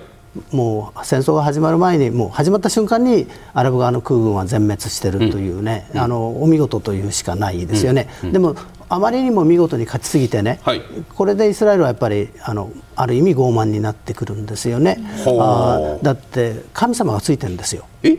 [0.50, 8.56] もう戦争が始まる前にもう始まった瞬間にアラブ側の空軍は全滅してるというね、あのお見事というしかないですよね、でも
[8.88, 10.80] あまりにも見事に勝ちすぎてね、はい。
[11.14, 15.00] これでイスラエルはやっぱりあのある意味傲慢になってくるんですよね。
[15.18, 17.84] あーだって神様がついてるんですよ。
[18.02, 18.16] え？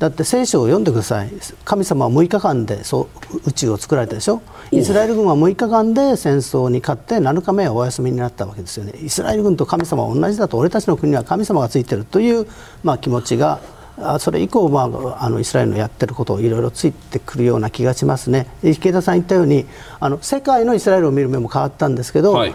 [0.00, 1.30] だって聖書を読んでください。
[1.62, 4.40] 神様は6日間でそう宇宙を作られたでしょ。
[4.72, 8.94] イスラエル軍は6日間で戦争に勝って7日目はお休みになったわけですよね。
[8.98, 10.56] イスラエル軍と神様は同じだと。
[10.56, 12.46] 俺たちの国は神様がついてるという、
[12.82, 13.60] まあ、気持ちが
[13.98, 18.46] あそれ以降、まあ、あのイスラエルのやってることをいろいろついてくるような気がしますね。
[18.62, 19.66] で池田さん言ったように
[20.00, 22.54] あの世界のイスラエルを見る目も変わったんですけど、はい。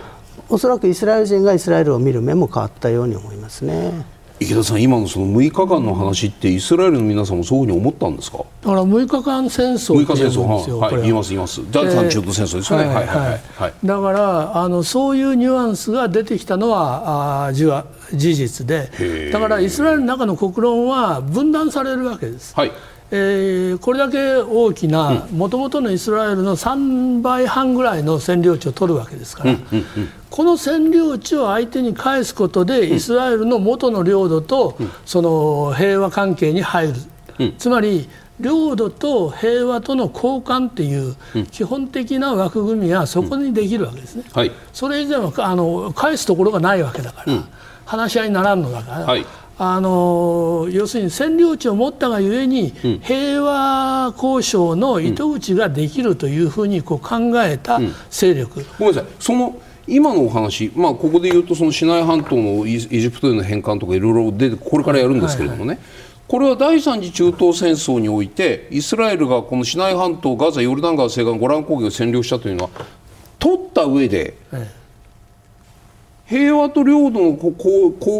[0.49, 4.14] おそらくイスラエル人がイスラエルを見る目も変わったように思いますね。
[4.38, 8.39] 池田さん今のその6日間の話ってイスラエルの皆さんもそういうふうに思ったんですか？
[8.39, 10.80] だから6日間戦争6って日戦争言うんですよ。
[10.80, 11.71] はい、言います言います。
[11.71, 13.74] 第三中東戦争ですよね、はいはいはいはい。
[13.84, 19.32] だからあのそういうニュアンスが出てきたのはあ事実で。
[19.32, 22.54] だからイスラエルの中の国論は分断されるわけです。
[22.56, 22.71] はい
[23.15, 29.56] えーこれだけ大きなもともとのイスラエルの3倍半ぐらいの占領地を取るわけですから、
[30.30, 36.93] この占領地を相手に返すことでイスラエルの元の領土とその平和関係に入
[37.38, 41.15] る、つまり領土と平和との交換っていう
[41.51, 44.23] 基本的な枠組みがそこにできるわけですね。
[44.34, 44.51] はい。
[44.73, 47.43] それ以前はあの返すところがないわけだから、
[47.86, 49.25] 話し合いにならんのだから、はい
[49.58, 59.12] あの要するに占領地を持ったがゆえに、平和交渉の糸口ができるというふうにこう考えた勢力、ごめんなさい。
[59.20, 65.80] その今のお話、まあ、ここで言うとそのシナイ半島のイエジプトへの返還とかいろいろ出てこれからやるんですけれどもね、
[66.28, 72.70] これは第三次中東戦争においてイスラエルがこのシナイ半島ガザヨルダン川西岸ゴラン高原を占領したというのは
[73.38, 74.85] 取った上でえ
[76.28, 77.54] 平和と領土の交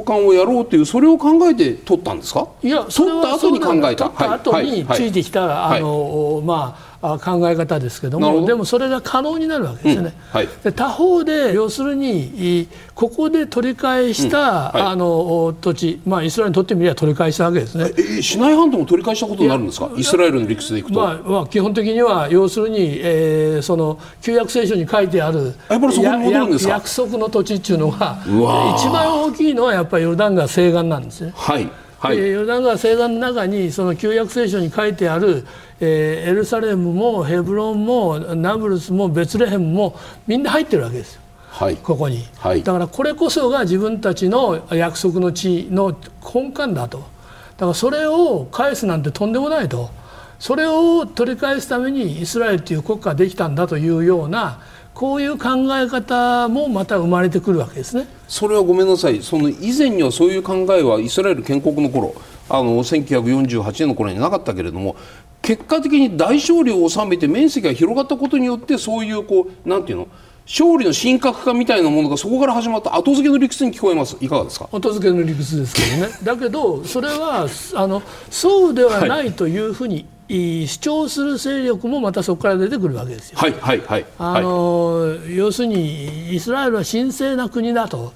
[0.06, 2.48] 換をやろうというそれを考えて取ったんですか？
[2.62, 4.10] いやそれは取った後に考えた？
[4.10, 5.80] 取った後についてきた、はい。
[5.80, 10.13] あのまああ考え方ですけどもでもそれが可能になるわけですよね。
[10.34, 10.50] うんはい。
[10.63, 14.82] で他方で要するにいここで取り返した、はい。
[14.82, 17.91] あの土地、まあ、イスラエルにとってみれば取り返したわけですね。
[17.98, 19.91] えシナイ半島も取り返したことになるんですか？
[19.96, 26.72] イスラエルの理屈でいくと、まあまあ、基本的には要するに、えーその旧約聖書に書いてあるやっぱりそこに戻るんですか？
[26.72, 28.18] や約束の土地っていうのが
[28.78, 31.34] 一番大きいのはやっぱりヨルダン川西岸なんですね。
[31.36, 31.70] はい
[32.06, 35.45] はい、でヨルダン川西岸の中にその旧約聖書に書いてある、
[35.80, 41.22] えーエルサレムもヘブロンもナブルスもベツレヘムもみんな入ってるわけですよ。
[41.49, 41.78] はい。
[41.78, 42.64] ここに、はい。
[42.64, 45.97] だからこれこそが自分たちの約束の地の
[46.34, 46.99] 根幹だと。
[47.58, 49.89] からそれを返すなんてとんでもないと。
[50.38, 54.60] それを取り返すためにイスラエルという国家ができたんだというような
[54.96, 58.08] こういう考え方もまた生まれてくるわけですね。
[58.30, 59.22] それはごめんなさい。
[59.22, 62.16] その以前にはそういう考えはイスラエル建国の頃
[62.50, 64.96] あの1948年の頃になかったけれども
[65.41, 70.08] 結果的に大勝利を収めて面積が広がったことによってそういうこうなんていうの？
[70.48, 72.96] 勝利の神格化みたいなものがそこから始まった。
[72.96, 74.16] 後付けの理屈に聞こえます。
[74.22, 74.70] いかがですか？
[74.72, 76.14] 後付けの理屈ですけどね。
[76.24, 83.38] だけどそれはあのそうではないというふうに、主張する勢力もまたそこから出てくるわけですよ。
[83.38, 88.13] はいはいはいあの、要するにイスラエルは神聖な国だと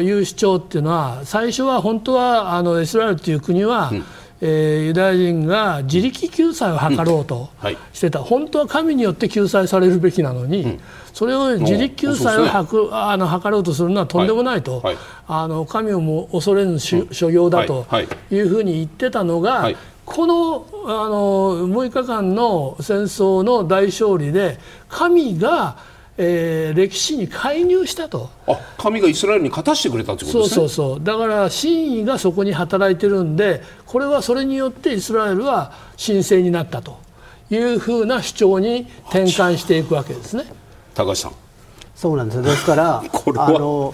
[0.00, 4.04] いう主張っていうのは最初は本当はあのイスラエルという国は、うん。
[4.42, 7.50] えー、ユダヤ人が自力救済を図ろうと
[7.92, 8.24] してた、うん。
[8.24, 10.80] はい、本当は神によって救済されるべきなのに、うん、
[11.12, 14.96] それを自力救済をはく、ね、あの図ろうとするのはとんでもないと、はいはい、
[15.28, 17.86] あの神をも恐れぬ所業だと
[18.30, 19.70] いうふうに言ってたのが、
[20.12, 24.58] このあの6日間の戦争の大勝利で
[24.88, 25.88] 神が
[26.22, 28.28] えー、歴史に介入したと。
[28.46, 30.54] あ神がイスラエルに勝たしてくれたってことですね。
[30.54, 31.02] そうそうそう。
[31.02, 35.72] だから真意がそこに働いてるんでこれはそれによってイスラエルは
[36.04, 36.98] 神聖になったと
[37.50, 40.44] いうふうな主張に転換していくわけですね。
[40.94, 41.32] 高橋さん
[42.00, 43.02] そうなんですですから
[43.36, 43.92] あの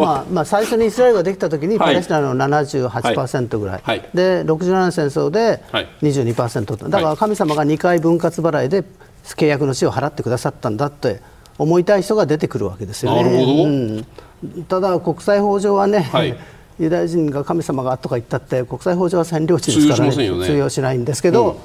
[0.00, 5.62] まあまあ、最初にイスラエルができたときに、パレスチナの78%ぐらい、はい、で67年戦争で
[6.02, 8.82] 22%、はい、だから神様が2回分割払いで
[9.24, 11.20] 契約の死を払ってくださったんだって
[11.56, 14.04] 思いたい人が出てくるわけですよね。
[14.42, 16.36] うん、ただ国際法上はね、はい、
[16.80, 21.56] ユダヤ人が神様がとか言ったって国際法上は占領地ですからね、ね、通用しないんですけど、うん、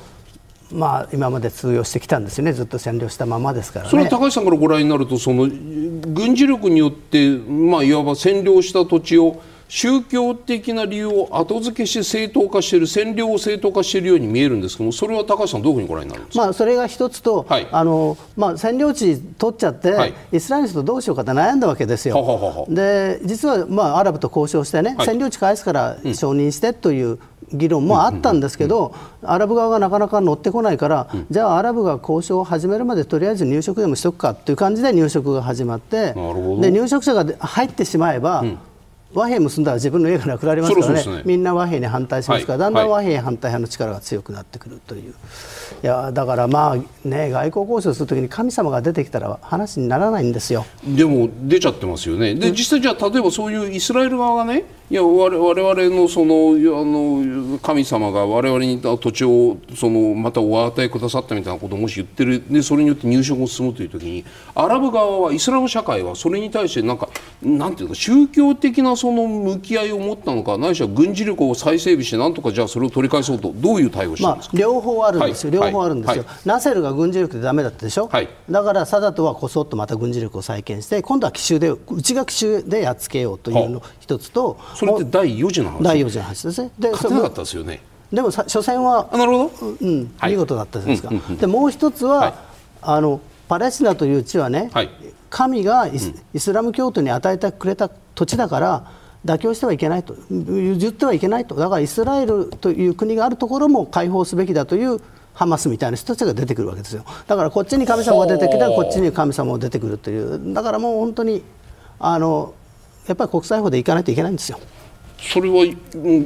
[0.71, 2.53] まあ、今まで通用してきたんですよね。
[2.53, 22.15] ずっと占領したままですから、ね、それは高橋さんからご覧になるとその軍事力によって、まあ、いわば占領した土地を宗教的な理由を後付けして正当化している占領を正当化しているように見えるんですけどもそれは高橋さんどういうふうにご覧になるんですか、まあ、それが一つと、はい、あのまあ、占領地取っちゃって、はい、イスラエルとどうしようかって悩んだわけですよ。
[22.15, 22.65] はは。
[22.67, 27.19] で実は、まあ、アラブと交渉してね、はい、占領地返すから承認してという
[27.53, 28.93] 議論もあったんですけど、
[29.23, 38.57] アラブ側がなかなか乗ってこないから、うん、じゃあ、アラブが交渉を始めるまでとりあえず入植でもしとくかという感じで入植が始まってで入植者が入ってしまえば、うん。
[39.13, 41.23] 和平結んだら自分の家がなくなりますからね、ね。
[41.25, 45.13] みんな和平に反対しますから、はい、だんだん和平反対派の力が強くなってくるという、
[45.81, 50.63] いやだからまあね外交交渉するときに神様が出てきたら話にならないんですよ。
[50.85, 52.35] でも出ちゃってますよね。
[52.35, 62.43] で実際じゃあ例えばそういうイスラエル側がねいや我々のそのあの神様が我々に土地をそのまたお与えくださったみたいなことをもし言ってる。
[62.51, 64.25] でそれによって入植を進むという時に
[64.55, 67.07] アラブ側はイスラム社会はそれに対してなんか
[67.39, 85.83] なんていうか宗教的なその向き合いを持ったのかないしは軍事力を再整備してなんとかじゃあそれを取り返そうとどういう対応をしたんですか、まあ、両方あるんですよ、はい、両方あるんですよ、はい、ナセルが軍事力でだめだったでしょ、はい、だからサダトはこそっとまた軍事力を再建して今度は奇襲で内が奇襲でやっつけようというの一つとそれって第4次の話？
[85.83, 86.71] 第4次の話ですね。
[86.79, 87.81] で勝てなかったですよね。
[88.13, 92.33] でも初戦はなるほど、うん、見事だったじゃないですか、うんうんうん、でもう一つは、はい、
[92.81, 94.89] あのパレスチナという地はね、はい、
[95.29, 98.91] 神がイス,、ラム教徒に与えてくれた土地だから
[99.25, 101.55] 妥協してはいけないと譲ってはいけないと。
[101.55, 104.99] だからイスラエルという国があるところも解放すべきだという
[105.33, 107.03] ハマスみたいな人たちが出てくるわけですよ。
[107.27, 110.53] だからこっちに神様が出てきたらこっちに神様が出てくるという。
[110.53, 111.43] だからもう本当に
[111.99, 112.53] あの
[113.09, 114.59] やっぱり国際法でいかないといけないんですよ。
[115.17, 115.65] それは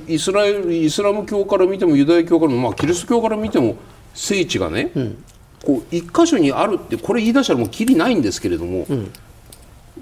[0.07, 3.75] イスラエルイスラム教から見てもユダヤ教からも、まあ、キリスト教から見ても
[4.13, 5.23] 聖地がね、うん、
[5.65, 9.11] こう一箇所にあるってこれ言い出したらもうきりないんですけれども、うん、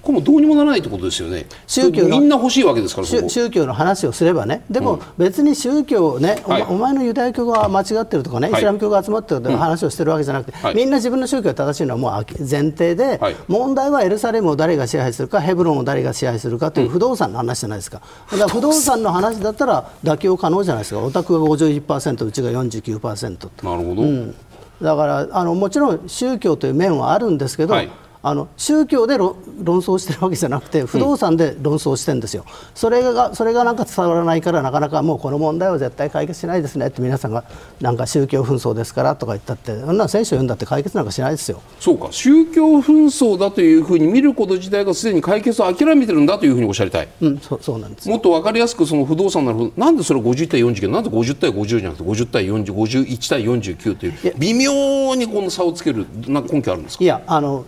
[0.01, 1.45] これもどうにもならないってことですよね。
[1.67, 4.63] 宗教みんな欲しいわけですから宗教の話をすればね。
[4.69, 21.01] でも別に宗教ね、うんお、お前のユダヤ教が間違ってるとかね、はい、イスラム教が集まってるとか話をしてるわけじゃなくて、はい、みんな自分の宗教が正しいのはもう前提で、はい、問題はエルサレムを誰が支配するかヘブロンを誰が支配するかという不動産の話じゃないですか、だから不動産の話だったら妥協可能じゃないですか。
[21.01, 24.35] お宅が51%うちが49%なるほど、うん、
[24.81, 27.91] だからあのもちろん宗教という面はあるんですけど、はい
[28.23, 29.33] あの宗教で論
[29.81, 37.43] 争してるわけじゃなくて不動産で論争してるんですよ、うん、それがそれがなんか伝わらないからなかなかもうこの問題は絶対解決しないですねって皆さんが
[37.79, 41.61] なんか宗教紛争ですからとか言ったってそんな選手を読んだって解決なんかしないですよ。
[41.79, 42.09] そうか。
[42.11, 48.07] 宗教紛争だというふうに見ること自体がすでに解決を諦めてるんだというふうにおっしゃりたい、うん、そそうなんです。
[48.07, 57.03] もっと分かりやすくその不動産なるなんでそれ50対49なんで50対50じゃなくて50対40 51対49という微妙にこの差をつけるな根拠あるんですか？
[57.03, 57.65] いやあの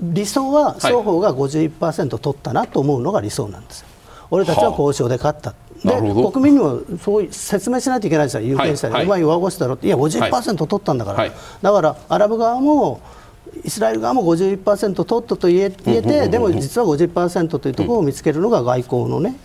[0.00, 3.86] 理想は双方が51%取ったなと思うのが理想なんですよ。
[4.30, 6.00] 俺たちは交渉で勝った、で
[6.32, 11.32] 国民にもそう説明しないといけないですよ、有権者に、はいお前、弱腰だろって、いや、50%取ったんだから、はい。
[11.62, 13.00] だからアラブ側も、
[13.64, 19.36] イスラエル側も51%取ったと言え言えて、でも実は50%というところを見つけるのが外交のね、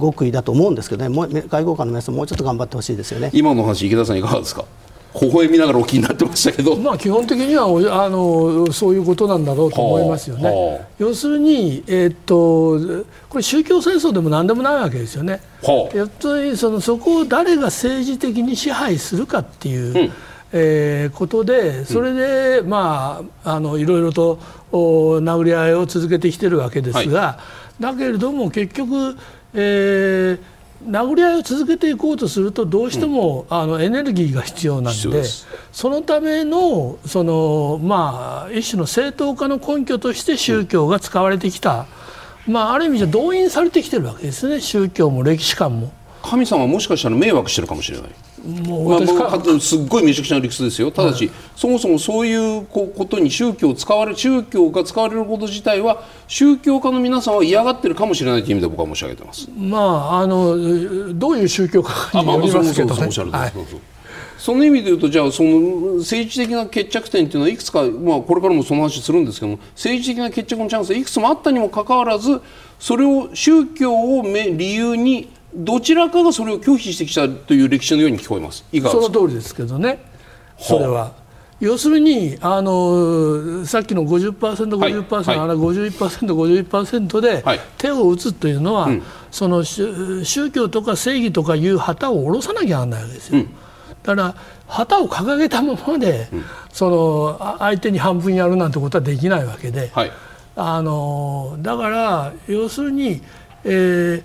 [0.00, 3.30] 極意だと思うんですけどね、もう外交官の皆さん、もうちょっと頑張ってほしいですよね。
[3.32, 4.64] 今の話池田さんいかがですか？
[5.14, 10.88] 微笑みながらお気になってましたけど、まあ、基本的にはおあのそういうことなんだろうと思いますよはあはねあ。
[10.98, 15.40] 要するに、えーっと、これ、宗教戦争でもなんでもないわけですよね。
[15.62, 15.96] はあ。
[15.96, 20.12] やっぱりそのそこを誰が政治的に支配するかっていう、
[20.52, 24.38] えーことで、それで、まあ、あのいろいろと
[24.70, 27.38] お殴り合いを続けてきてるわけですが、
[27.80, 29.16] だけれども結局、
[29.54, 35.24] えー殴り合いを続けていこうとするとどうしても、あのエネルギーが必要なんで
[35.72, 41.86] そのためのその、まあ、一種の正当化の根拠として宗教が使われてきた、
[42.46, 45.92] まあ、ある意味じゃ動員されてきてるわけですね宗教も歴史観も。
[46.22, 48.10] 神様はもしかしたら迷惑してるかもしれない。
[48.44, 59.48] もうまあ、私かもうかすっごいめちゃくちゃな理屈ですよ、ただし、そもそもそういうこことに宗教を使われ宗教が使われること自体は、宗教家の皆さんは嫌がってるかもしれないという意味で僕は申し上げてます。
[59.56, 63.10] まあ、あのどういう宗教かによりますけどね。
[63.10, 63.26] そう
[64.40, 72.40] その意味で言うと、じゃあ、その政治的な決着点というのはいくつか、まあ、これからもその話するんですけども、政治的な決着のチャンスはいくつもあったにもかかわらず、
[72.78, 78.64] それを宗教をめ理由に、どちらかがそれを拒否してきたという歴史のように聞こえます。
[78.72, 79.12] いかがですか？
[79.12, 79.98] その通りですけどね、
[80.58, 81.12] それは。
[81.60, 85.38] 要するにあのさっきの50%、50%、はい。
[85.38, 85.90] あれ51%、
[86.64, 87.60] 51%ではい。
[87.76, 88.88] 手を打つというのは、
[89.30, 93.44] その宗宗教とか正義とかいう旗を下ろさなきゃならないわけですよ。
[94.02, 94.34] だから
[94.66, 96.28] 旗を掲げたままで、
[96.72, 100.12] そのあ相手に半分やるなんてことはできないわけで、はい。
[100.56, 103.20] あのだから要するに、
[103.64, 104.22] えー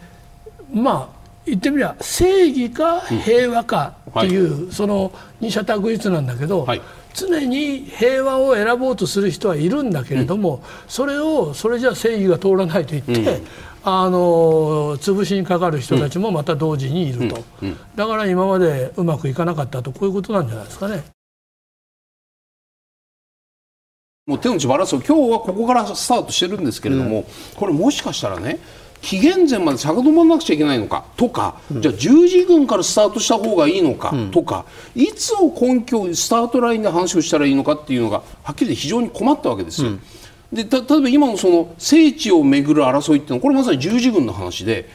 [0.73, 1.14] まあ
[1.45, 6.81] 言ってみれば正義か平和かっていう、その二者択一なんだけど、はい。
[7.13, 13.41] 常に平和を選ぼうとする人はいるんだけれども、それをそれじゃ正義が通らないと言って、
[13.83, 17.43] あの潰しにかかる人たちもまた同時にいると、
[17.95, 21.05] だから今までうまくいかなかったとこういうことなんじゃないですかね。
[24.25, 27.25] もう手の内バラすを今日はここからスタートしてるんですけれども、
[27.55, 28.59] これもしかしたらね
[29.01, 31.05] 紀元前まで遡らなくちゃいけないのか？
[31.15, 34.13] とか、じゃあ十字軍からスタートした方がいいのか？
[34.31, 34.65] とか、
[34.95, 39.91] いつを根拠スタートラインで話をしたらいいのかっていうのがはっきり言って非常に困ったわけですよ。
[40.53, 44.89] でた例えば今のその聖地をめぐる争いっていうのはこれまさに十字軍の話で、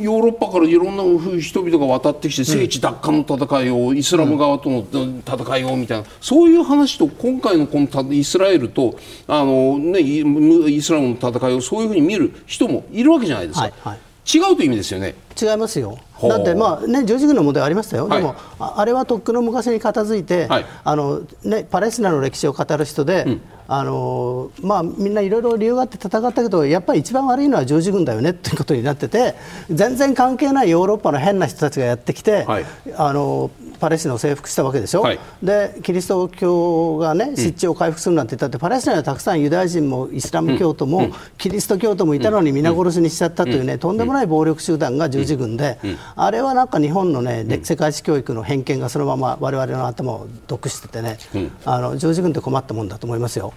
[0.00, 13.98] ヨーロッパからいろんな人々が渡ってきて聖地奪還の戦いをイスラム側との戦いをみたいなそういう話と今回のこのたイスラエルとあの、ね、イイスラムの戦いをそういうふうに見る人もいるわけじゃないですか、はいはい。
[14.26, 15.14] 違うという意味ですよね。
[15.40, 18.18] 違いますよ、だって、まあね、十字軍の問題ありましたよ、はい。
[18.18, 20.66] でもああれはとっくの昔に片付いて、はい。
[20.84, 23.38] あのね、パレスチナの歴史を語る人で、
[23.72, 29.36] あのまあ、みんないろいろ理由があって戦ったけど、やっぱり一番悪いのは十字軍だよねということになってて、
[29.70, 32.64] 全然関係ないヨーロッパの変な人たちがやってきて、はい。
[32.96, 35.20] あのパレスチナを征服したわけでしょ、はい。
[35.40, 41.08] でキリスト教が、ね、失地を回復するなんて言ったって、パレスチナにはたくさんユダヤ人もイスラム教徒も、
[41.38, 45.78] キリスト教徒もいたのに皆殺しにしちゃったというね、とんでもない暴力集団が十字軍で、
[46.16, 51.18] あれはなんか日本の、ね、で世界史教育の偏見がそのまま我々の頭を毒しててね、
[51.64, 53.54] あの十字軍って困ったもんだと思いますよ。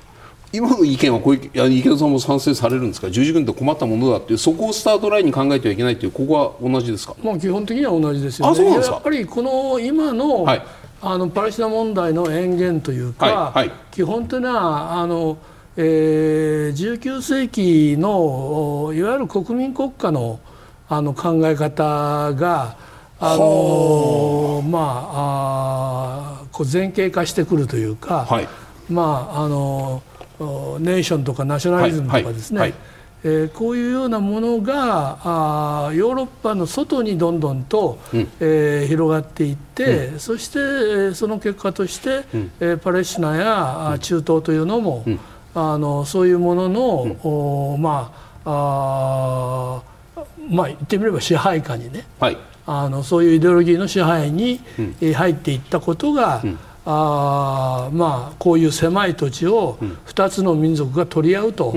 [0.53, 3.09] 今の意見はこういういや池田さんも賛成されるんですか？
[3.09, 7.15] 十字軍って困ったものだっていうそこをスタートラインに考えてはいけないというここは同じですか？
[7.23, 8.51] まあ、基本的には同じですよね。
[8.51, 8.95] あそうなんですか？
[8.95, 10.61] やっぱりこの今の,、はい。
[11.01, 13.77] あのパレスチナ問題の延源というか、はいはい。
[13.91, 15.37] 基本的にはあの、
[15.75, 20.39] えー、19世紀のおいわゆる国民国家の
[20.87, 22.77] あの考え方が
[23.19, 28.47] あのまああーこう前傾化してくるというか、はい。
[28.87, 30.12] まああのお
[30.79, 32.79] ネーションとかナショナリズムとかですね、はいはい
[33.25, 37.97] えーこういうようなものがあーヨーロッパの外にどんどんと、
[38.41, 42.25] えー広がっていって、そして、えーその結果として、
[42.59, 45.05] えーパレスチナや、あ中東というのも、
[45.55, 46.83] あのそういうものの、
[47.23, 48.11] おま
[48.43, 49.81] あ
[50.15, 52.37] あーまあ言ってみれば支配下にねはい。
[52.65, 54.59] あのそういうイデオロギーの支配に、
[55.01, 56.43] えー入っていったことが、
[56.85, 59.77] あーまあ、こういう狭い土地を
[60.07, 61.73] 2つの民族が取り合うと、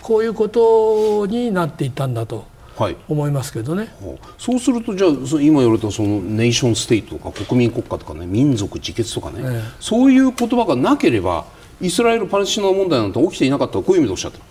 [0.00, 2.46] こういうことになっていったんだと
[2.76, 2.96] はい。
[3.08, 3.94] 思いますけどね。
[4.00, 4.26] ほう。
[4.36, 9.74] そうするとじゃあそ今言われたそのネーションステイトとか国民国家とかね民族自決とかね、ええ。
[9.80, 11.44] そういう言葉がなければ
[11.80, 14.44] イスラエル・パレスチナ問題なんて起きていなかったとこういう意味でおっしゃってる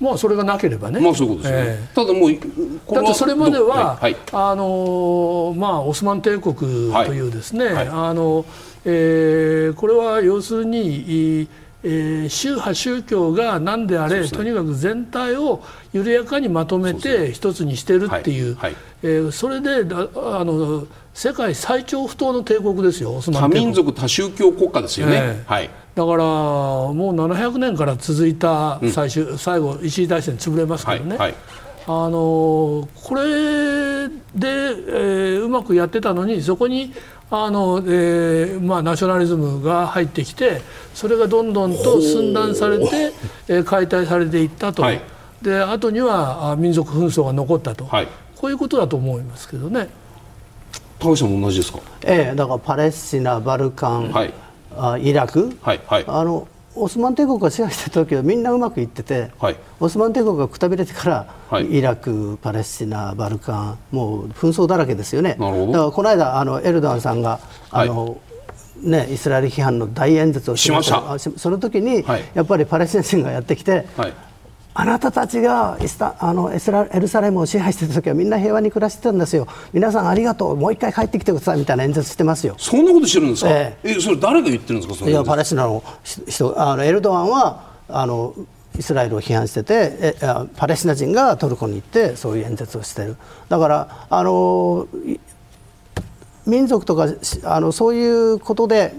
[0.00, 2.30] まあそれがなければね、まあそういうことですよね、えただもう
[2.86, 4.16] こだってそれまでは、はいはい。
[4.32, 7.88] あのまあ、オスマン帝国というですね、はい。
[7.88, 8.44] あの
[8.84, 11.48] えーこれは要するに、い
[11.82, 18.72] えー宗派宗教が何であれ、とにかく全体を緩やかにまとめて一つにしてるっていう、はい。
[18.72, 18.82] はい。
[19.02, 25.52] えーそれでだあの世界最長不当の帝国ですよ多民族多宗教国家ですよね、ええ。
[25.52, 31.34] はいだからもう700年から続いた最終、最後一次大戦潰れますけどね、はいはい。
[31.88, 36.94] あのこれで、えーうまくやってたのにそこに
[37.32, 40.60] あの、えーまあ、ナショナリズムが入ってきて
[40.94, 43.12] それがどんどんと寸断されて、
[43.48, 45.00] えー解体されていったと、はい。
[45.42, 48.08] で後にはあ民族紛争が残ったと、はい。
[48.36, 49.88] こういうことだと思いますけどね。
[51.00, 51.80] 高橋さんも同じですか？
[52.04, 54.32] ええだからパレスチナバルカン、はい
[54.78, 56.04] あイラク、はいはい。
[56.06, 59.56] あのオスマン帝国が支配してた時はみんなうまくいってて、はい。
[59.80, 61.78] オスマン帝国がくたびれてから、はい。
[61.78, 65.36] イラク、パレスチナ、バルカンもう紛争だらけですよね。
[65.38, 65.72] なるほど。
[65.72, 68.18] だからこの間あのエルドアンさんがあの、
[68.80, 71.18] ね、イスラエル批判の大演説をしました。
[71.18, 72.24] その時に、はい。
[72.34, 74.12] やっぱりパレスチナ人がやってきて、はい
[74.80, 79.48] あなたたちがイスタあのエスラエルサレムを支配してた時はみんな平和に暮らしてたんですよ。
[79.72, 80.56] 皆さんありがとう。
[80.56, 82.54] もう一回帰ってきてくださいみたいな演説してますよ。
[82.58, 83.94] そんなことしてるんですか、ええ。
[84.00, 88.36] それ誰が言ってるんですかそれいやパレスチナの人あのエルドアンはあの
[88.78, 93.16] イスラエルを批判しててえあパレスチナ人がトルコに行ってそういう演説をしてる。
[93.48, 95.18] だからあのい
[96.46, 98.94] 民族とかしあのそういうことで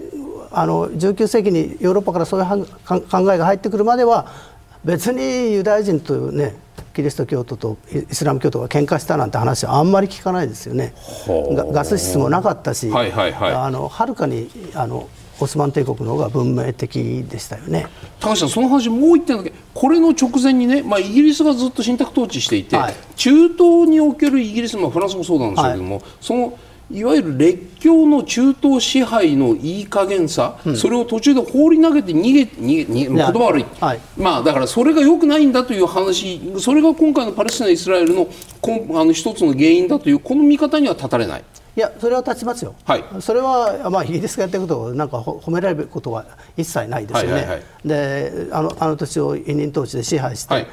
[0.52, 4.49] あの19世紀にヨーロッパからそういう考えが入ってくるまでは
[4.84, 6.56] 別にユダヤ人とね
[6.94, 10.94] キリスト教徒とイイスラム教徒が喧嘩したなんて話はあんまり聞かないですよね。
[11.28, 15.08] ガガス室もなかったし、はいはいはいあのはるかにあの
[15.40, 17.86] オスマン帝国の方が文明的でしたよね。
[18.20, 26.58] 高橋さんその話もう一点だけこれの直前にね、まあ、イギリスがずっと信託統治していて、はい中東におけるイギリス、まあ、フランスもそうなんでしょうけども、その
[26.90, 34.00] いわゆる列強の中東支配のいい加減さ、それを途中で放り投げて逃げ逃げ逃げ言葉悪い、はい。
[34.16, 38.28] まあ、だからそれが良くないんだという話それが今回のパレスチナ・イスラエルの
[38.66, 41.44] 根あの一つの原因だというこの見方には立たれない。
[41.76, 43.04] いやそれは立ちますよ、はい。
[43.20, 46.26] それは、まあ、イギリスがやってることをなんかほ褒められることは
[46.56, 47.62] 一切ないですよね、はいはいはい。
[47.84, 50.66] であのあの土地を委任統治で支配して、はい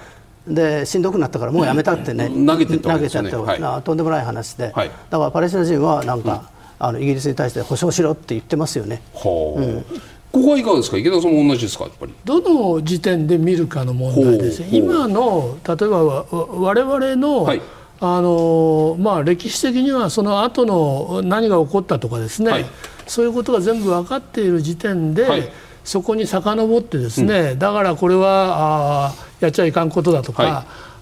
[0.48, 3.32] でしんどくなったからもうやめたってね、投げてったわけですよね。
[3.32, 3.76] 投げちゃったはい。
[3.76, 4.92] なとんでもない話で、はい。
[5.10, 9.02] だからパレスチナ人はなんか、あのイギリスに対して保証しろって言ってますよね。
[9.14, 10.98] はあここはいかがですか？
[10.98, 11.86] 池田さんも同じですか？
[11.86, 12.14] やっぱり。
[12.24, 14.64] どの時点で見るかの問題です。
[14.72, 17.62] 今の例えばわ我々の,、はい。
[18.00, 22.66] あのまあ、歴史的にはその後の何が起こったとかですね、はい。
[23.08, 25.50] そういうことが全部分かっている時点で、はい
[25.88, 30.54] そこに遡ってですね、だからこれはあーやっちゃいかんことだとか、はい。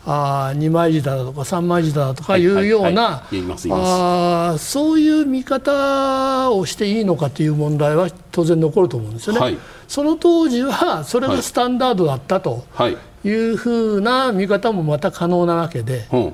[0.07, 9.39] あー二枚舌だとか三枚舌だとかいうような、はいそういう見方をしていいのかという問題は当然残ると思うんですよね。
[9.39, 9.57] はい。
[9.87, 12.97] その当時はそれがスタンダードだったとはい。
[13.27, 16.17] いうふうな見方もまた可能なわけでう。
[16.17, 16.33] ん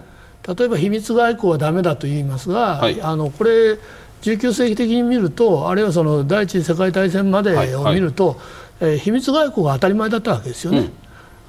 [0.57, 3.01] 例えば秘密外交はダメだと言いますが、はい。
[3.01, 3.79] あのこれ
[4.21, 8.39] 19世紀的に見るとあるいはその第一次世界大戦までを見ると、
[8.79, 10.79] えー秘密外交が当たり前だったわけですよね。
[10.79, 10.91] うん。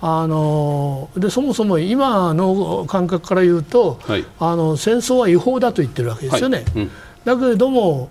[0.03, 4.25] あのでそもそも今の感覚から言うと、はい。
[4.39, 6.59] あの戦争は違法だと言ってるわけですよね。
[6.59, 6.67] はい。
[6.77, 6.91] うん。
[7.25, 8.11] だけれども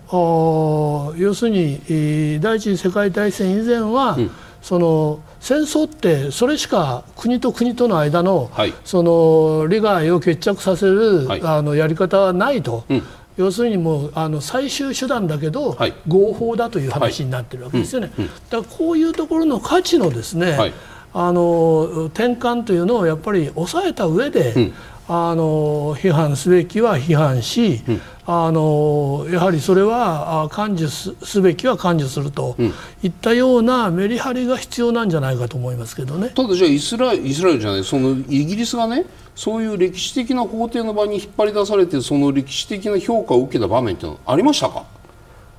[1.18, 4.18] 要するにえー第一次世界大戦以前は、
[4.64, 8.74] その戦争ってそれしか国と国との間の,、はい。
[8.86, 11.42] その利害を決着させる、はい。
[11.44, 12.86] あのやり方はないと。
[12.90, 13.04] うん
[13.42, 15.94] 要するにもうあの最終手段だけど、はい。
[16.08, 18.12] 合法だという話になってるわけですよね。
[18.50, 20.74] だからこういうところの価値のですね、はい。
[21.14, 24.74] あの転換というのをやっぱり抑えた上で、ん
[25.14, 27.82] あの批判すべきは批判し、
[28.26, 32.56] あのやはりそれはあ感受すすべきは感受すると
[33.04, 36.30] いったようなメリハリが必要なんじゃないかと思いますけどね。
[36.30, 39.06] ただじゃあイスラエルイスラエルじゃないそのイギリスがね
[39.36, 44.86] そういう歴史的な法廷の場に引っ張り出されてその歴史的な評価を受けた場面ってのはありましたか？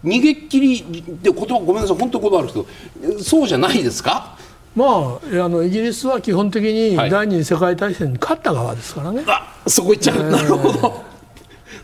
[0.03, 0.83] 逃げっきり
[1.23, 2.67] で言葉ごめんなさい本当に言葉あるけど
[3.19, 4.39] えそうじゃないですか？
[4.75, 7.11] まあ、あのイギリスは基本的にはい。
[7.11, 9.23] 第二次世界大戦に勝った側ですからね。
[9.27, 11.03] あそこ行っちゃう、なるほど。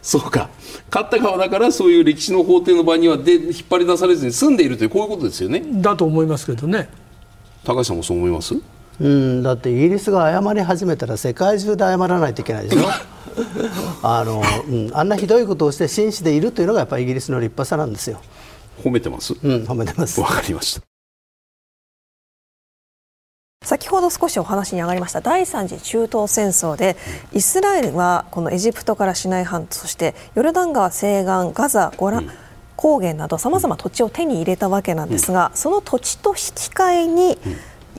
[0.00, 0.48] そうか。
[0.90, 5.62] 勝った側だからそういう歴史の法廷の場にはで引っ張り出されずに済んでいるというこういうことですよね。
[5.82, 6.88] だと思いますけどね。
[7.64, 8.54] 高橋さんもそう思います？
[9.00, 12.88] うん、だってイギリスが謝り始めたら世界中で謝らないといけないでしょ。
[14.02, 18.20] あの、うん、あんなひどいことをして紳士でいるというのがやっぱりイギリスの立派さなんですよ、
[18.82, 19.34] 褒めてます？
[19.42, 20.18] うん、褒めてます。
[20.20, 20.87] わかりました
[23.68, 26.96] 先ほど少しお話に上がりました第3次中東戦争で
[27.34, 32.22] イスラエルはこのエジプトからシナイ半島そしてヨルダン川西岸ガザゴラ、
[32.76, 36.38] 高原などさまざま土地を手に入れたわけなんですが、その土地と引き
[36.72, 37.38] 換えに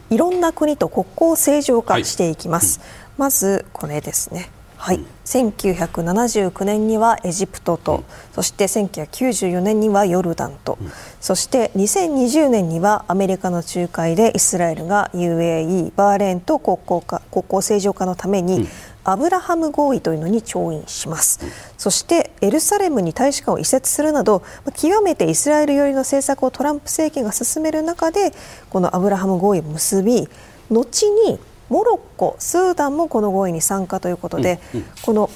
[0.10, 2.80] いろんな国と国交を正常化していきます。
[3.18, 4.50] まずこれですね
[4.82, 18.68] はい、1979年にはエジプトと、うん、そして1994年にはヨルダンと、うん、そして2020年にはアメリカの仲介でイスラエルが UAE、バーレーンと国交化国交正常化のために、うん、
[19.04, 21.42] アブラハム合意というのに調印します、
[21.78, 24.44] そしてエルサレムに大使館を移設するなど
[24.78, 28.32] 極めてイスラエル寄りの政策をトランプ政権が進める中で
[28.70, 30.30] このアブラハム合意を結び
[30.72, 31.38] 後に
[31.70, 35.30] モロッコ、スーダンもこの合意に参加ということで、うんうん、この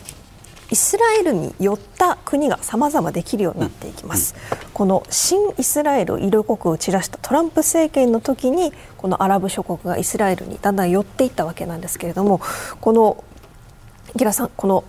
[0.72, 12.42] イスラエルに寄った国がさまざまできるようになっていきます、うんうん、この新イスラエル色濃く打ち出したトランプ政権の時にこのアラブ諸国がイスラエルにだんだん寄っていったわけなんですけれども
[12.82, 13.24] この
[14.16, 14.84] ギラさんこの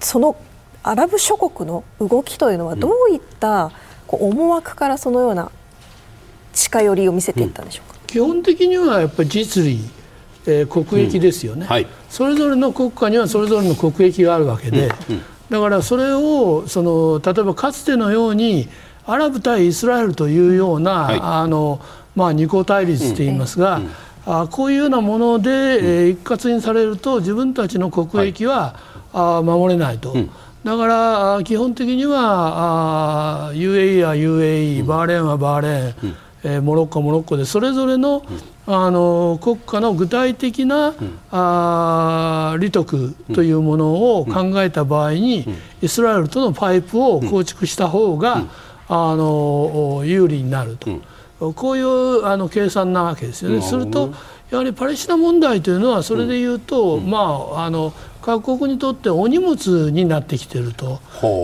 [0.00, 0.36] その
[0.82, 3.70] アラブ諸国の動きというのはどういった
[4.06, 5.50] こう思惑からそのような
[6.54, 9.78] 近寄りを見せていったんでしょうか、基本的にはやっぱり実利
[10.46, 11.68] えー、国益ですよね、うん。
[11.68, 18.68] はい、それぞれの国家にはそれぞれの国益があるわけで、うんうん、だからそれをその例えばかつてのように
[19.06, 21.80] アラブ対イスラエルというような、はい、あの
[22.14, 23.90] まあ、二項対立といいますが、うん。
[24.24, 28.74] あこういうようなもので、えー、一括にされると自分たちの国益は、
[29.12, 30.14] はい、あ守れないと。
[30.64, 38.22] だから基本的にはあ UAE は UAE、バーレーンはバーレーン、えー、モロッコモロッコでそれぞれの,、
[38.66, 45.46] あの国家の具体的な、うん、あ利得というものを考えた場合に、
[45.80, 48.44] イスラエルとのパイプを構築した方が、
[48.88, 53.62] あの有利になると、こういうあの計算なわけですよね。
[53.62, 54.12] すると
[54.50, 57.18] やはりパレスチナ問題というのはそれでいうと、ま
[57.56, 61.00] ああの各国にとってお荷物になってきていると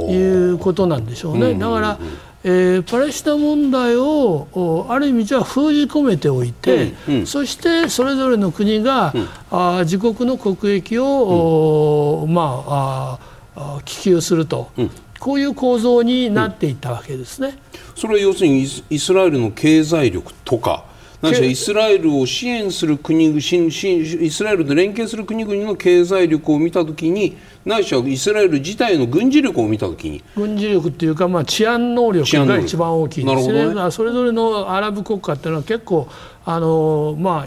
[0.09, 1.55] いうことなんでしょうね。
[1.55, 1.99] だから、
[2.45, 13.19] えー、パレスチナ問題をある意味じゃ封じ込めておいて、うんうん、そしてそれぞれの国が、うん、あ自国の国益を、うん、まあ
[13.57, 17.59] あ気球すると、うん、こういう構造になっていったわけですね。
[17.97, 20.85] それは要するにイスラエルの経済力とか
[21.21, 33.75] 何しイスラエルを支援する国々イスラエルと連携する国々の経済力を見たときにないしはイスラエル自体の軍事力を見たときに軍事力っていうか、まあ、治安能力が一番大きいですね。
[33.75, 36.09] ねそれぞれのアラブ国家っていうのは結構
[36.51, 37.47] あのま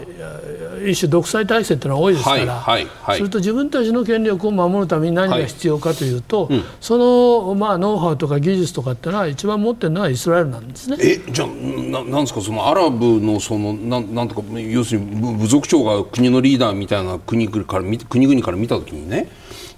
[0.86, 6.98] 一種独裁体制というのは多いですから、はいはい、すると自分たちの権力を守るために何が必要かというと、はいうん、そ
[7.48, 10.98] の、まあ、ノウハウとか技術とかっていうのは一番持ってるのはイスラエルなんですね。
[11.00, 12.40] えじゃあななんですか？
[12.40, 19.26] そのアラブのそのなんなんとか要するに部族長が国のリーダーみたいな国から国々から見たときにね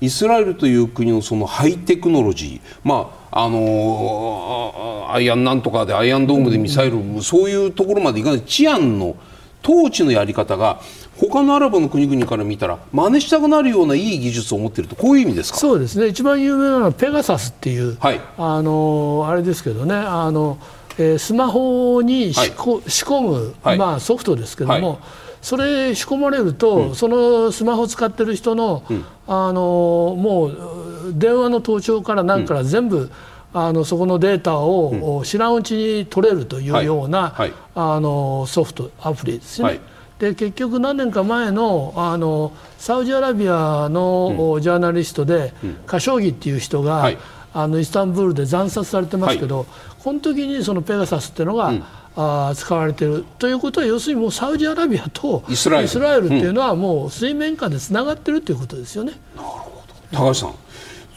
[0.01, 9.17] イスラエルという国のそのハイテクノロジーまああのアイアンなんとかでアイアンドームでミサイル、うん、そういうところまでいかない治安の
[9.63, 10.81] 統治のやり方が
[11.17, 15.59] 他のアラブの国々から見たら真似したくなるようないい技術を持っているとこういう意味ですか？
[15.59, 16.09] そうですね。
[16.09, 19.95] 一番有名なのはペガサスっていう、はい、あのあれですけどね。
[19.95, 20.59] あの、
[20.99, 22.49] えー、スマホに仕,、はい、
[22.91, 25.01] 仕込む、はい、まあ、ソフトですけども、
[25.45, 33.11] それ仕込まれると、うん、そのスマホ使ってる人の、うん、あのもう電話の盗聴から何から全部、うん、
[33.53, 37.49] あのそこのデータを、知らんうちに取れるというような、はい。
[37.51, 39.69] はい、あのソフトアプリですね。
[39.69, 39.81] はい。
[40.19, 45.53] で結局何年か前のあのサウジアラビアの、ジャーナリストで、
[45.85, 47.19] カショギっていう人が、はい、
[47.53, 49.67] あのイスタンブールで惨殺されてますけど、はい、
[50.03, 51.85] この時にそのペガサスっていうのが、うん
[52.17, 56.27] あ使われているということは要するにもうサウジアラビアとイスラエル。
[56.27, 59.13] っていうのはもう水面下でつながっているということですよね。
[59.37, 60.55] なるほど高橋さん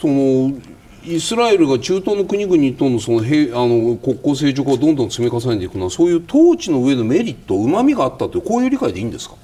[0.01, 0.53] その
[1.03, 9.35] イスラエルが中東の国々とのその平あの国交正常化をどんどん積み重ねていくのはそういう統治の上のメリットうまみがあったというこういう理解でいいんですか？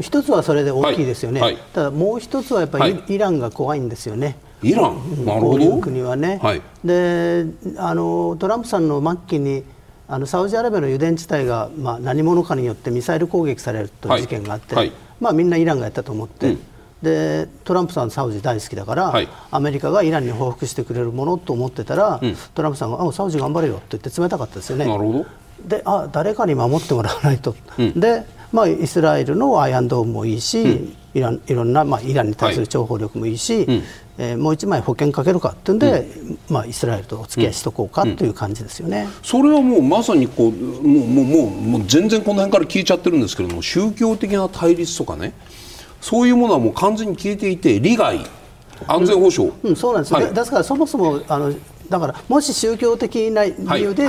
[0.00, 1.54] 一つはそれで大きいですよね、はい。
[1.54, 4.38] はい、ただもう一つはやっぱりイランが怖いんですよね。
[4.62, 5.78] イラン、なるほど。
[5.78, 7.46] 国はね、はい、で
[7.76, 9.64] あのトランプさんの末期に
[10.08, 14.88] あのサウジアラビアの油田地帯が、まあ、何者かによってミサイル攻撃されるという事件があって、はい。
[14.88, 16.60] はい、まあ、みんなイランがやったと思って、うん、
[17.02, 24.86] でトランプさんサウジ大好きだから、はい、アメリカがイランに報復してくれるものと思ってたら、うん、トランプさんがあサウジ頑張れよと言って冷たかったですよね。
[24.86, 25.26] なるほど。
[25.66, 33.66] であ誰かに守ってもらわないと、うん、で、まあ、イスラエルのアイアンドームもいいし、イランいろんな、まあ、イランに対する諜報力もいいし、
[34.18, 45.32] えー、もう一枚保険かけるかっていうんで、うん、まあ、イスラエルとお付き合いしとこうかという感じですよね、それはもうまさにこうもうもうもうもう全然この辺から聞いちゃってるんですけれども宗教的な対立とかね
[46.00, 48.20] そういうものはもう完全に消えていて利害
[48.86, 51.54] 安全保障、うん、そうなんです、はい、ですからそもそもあの
[51.92, 54.08] だからもし宗教的な理由で、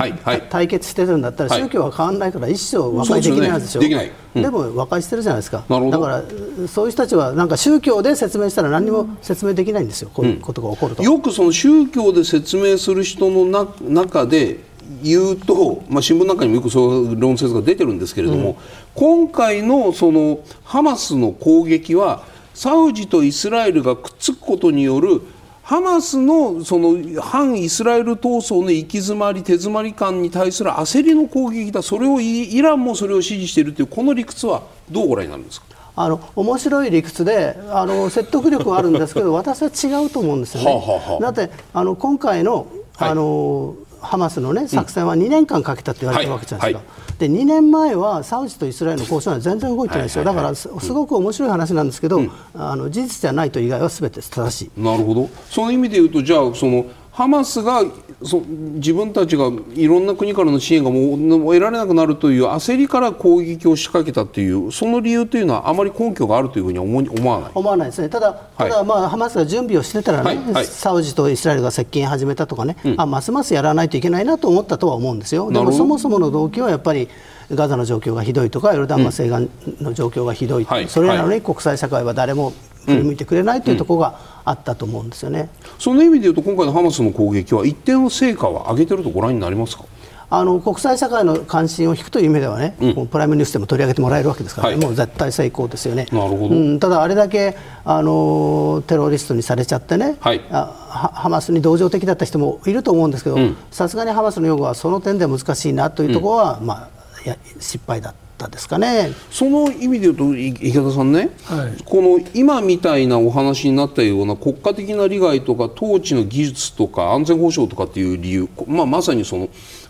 [0.49, 6.23] 対決してるんだったら、宗教は変わらないから一生和解できないはずでしょ、でうん、でも和解してるじゃないですか、だから
[6.67, 11.03] そういう人たちはなんか宗教で説明したら何も説明できないんですよ、こういうことが起こると。
[11.03, 14.59] よくその宗教で説明する人のな中で
[15.03, 18.55] 言うと、まあ、新聞なんかにもよくそういう論説が出てるんですけれども、うん、
[18.95, 22.23] 今回のそのハマスの攻撃は
[22.53, 25.21] サウジとイスラエルがくっつくことによる
[25.63, 31.81] ハマスのその反イスラエル闘争の行き詰まり手詰まり感に対する焦りの攻撃だ。
[31.81, 35.67] それをイランもそれを支持しているというこの理屈はどうご覧になるんですか？
[35.95, 39.69] あの面白い理屈であの 説得力はあるんですけど私は
[40.01, 40.71] 違うと思うんですよね。
[40.71, 47.05] はあはあ、だってあの今回のあの、はいハマスの、ね、作戦は2年間かけたと言われてるわけじゃないですか、はい。
[47.07, 54.81] はい、で2年前はサウジとイスラエルの交渉は全然動いてないですよ、だからすごく面白い話なんですけど、うん、あの事実じゃないと以外はすべて正しい。
[54.81, 55.29] なるほど。
[55.49, 57.83] その意味で言うとじゃあそのハマスが
[58.23, 61.19] そ自分たちがいろんな国からの支援がもう
[61.53, 67.51] 得られなくなるという焦りから攻撃を仕掛けたというその理由というのはあまり根拠があるというふうに思思わない？
[67.53, 75.51] 思わないですね、ただ、ただまあ、ハマスが準備をしてたらね、はいはい、サウジとイスラエルが接近始めたとかね、うん、あますますやらないといけないなと思ったとは思うんですよ。
[75.51, 77.09] でもそもそもの動機はやっぱり
[77.55, 82.53] ガザの状況がひどいとかヨルダン川西岸の状況がひどい、うん、それなのに国際社会は誰も
[82.85, 85.49] 振り向いてくれないというところがあったと思うんですよね、
[85.79, 89.85] その意味で言うと今回のハマスの攻撃は一定の成果を上げているとご覧になりますか？
[90.29, 96.07] あの国際社会の関心を引くという意味ではね、うん、プライムニュースでも取り上げてもらえるわけですから、ねはい、もう絶対成功ですよね。
[96.11, 103.37] なるほど、うん、ただ、あれだけあのテロリストにされちゃってね、はい、ハマスに同情的だった人もいると思うんですけど、
[103.69, 106.89] さすがにハマスの擁護はその点で難しいなというところは、うん、まあ、い
[107.25, 109.11] や失敗だったですかね。
[109.31, 119.49] その意味で言うと池田さんね、はい、この今みたいなお話になったような国家的な利害とか統治の技術とか安全保障とかっていう理由、まあ、まさにその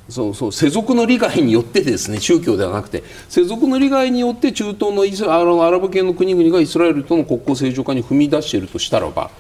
[0.10, 9.32] そうそう世俗の利害によってですね宗教ではなくて世俗の利害によって中東のイスアラブ系の国々がイスラエルとの国交正常化に踏み出しているとしたらば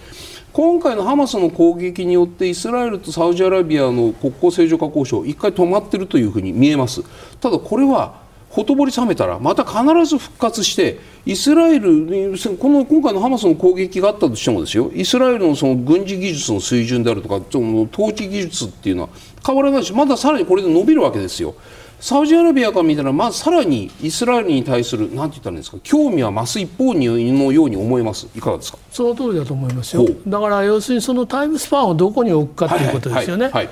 [0.54, 7.02] 今回のハマスの攻撃によってイスラエルとサウジアラビアの国交正常化交渉一回止まっているというふうに見えます
[7.42, 19.10] ただこれはほとぼり冷めたらまた必ず復活してイスラエルこの今回のハマスの攻撃があったとしてもですよイスラエルのその軍事技術の水準であるとかその統治技術っていうのは
[19.44, 21.56] 変わらないしまださらにこれで伸びるわけですよ。
[22.04, 28.28] サウジアラビアから見たら、まあ、さらにイスラエルに対するなんて言ったんですか興味は増す一方にのように思います。
[28.36, 28.78] いかがですか？
[28.92, 30.06] その通りだと思いますよ。
[30.28, 33.68] だから要するにそのタイムスパンをどこに置くかということですよね、だか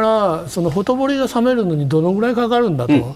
[0.00, 2.94] らそのほとぼりが冷めるのにどのぐらいかかるんだと。
[2.94, 3.14] うん。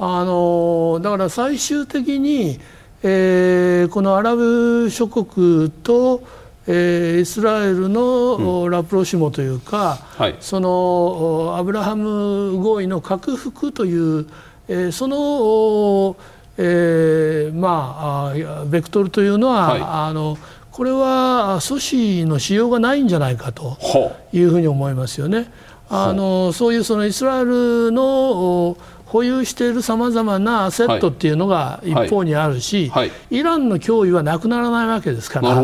[0.00, 2.58] あのだから最終的に、
[3.04, 6.24] えー、このアラブ諸国と、
[6.66, 14.26] えー、イスラエルの、うん、ラプロシモというか、はい、そのアブラハム合意の拡幅という、
[14.68, 16.16] えー、その、
[16.58, 20.38] えー、まあベクトルというのは、はい、あの
[20.70, 23.76] これは阻止のしようがないんじゃないかと
[24.32, 25.50] いうふうに思いますよね。
[25.90, 33.08] あのそういうそのイスラエルの保有しているさまざまなアセットっていうのが一方にあるし、はい。
[33.10, 35.62] はい、イランの脅威はなくならないわけですから。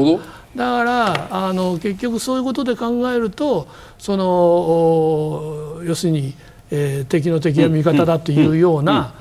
[0.57, 3.69] だからあの結局そういうことで考えると
[3.99, 6.35] その要するに、
[6.71, 9.15] えー、敵の敵は味方だというような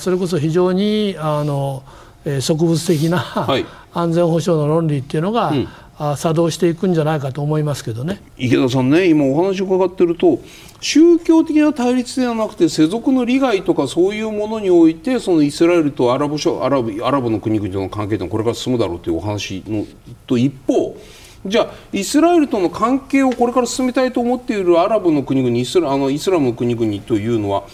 [0.00, 1.82] それこそ非常にあの、
[2.24, 5.68] えー、植物的な、はい、安全保障の論理っていうのが、うん
[6.16, 10.40] 作動していくんじゃないかと思いますけどね池田さんね今お話を伺ってると
[10.80, 19.84] 宗教的な対立ではなくて世俗の利害とかそういうものにおいてそのイスラエルとアラブアラブアラブの国々との関係というのはこれから進むだろうというお話の
[20.26, 20.96] と一方
[21.44, 27.64] じゃあイスラエルとの関係をこれから進めたいと思っているアラブの国々イスラあのイスラムの国々というのは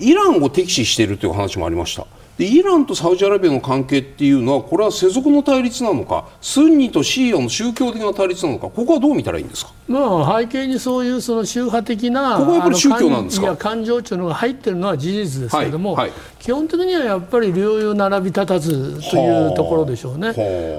[0.00, 2.06] イランを敵視しているという話もありました。
[2.38, 13.56] でイランとサウジアラビアの関係っていうのはこれは世俗の対立なのかスンニとシーアの宗教的な対立なのかここはどう見たらいいんですか、まあ、背景にそういうその宗派的なここはやっぱり宗教なんですか？
[13.56, 16.10] 感情というのが入っているのは事実ですけれども、はい。
[16.10, 20.32] はい、基本的にはやっぱり両雄並び立たずというところでしょうね。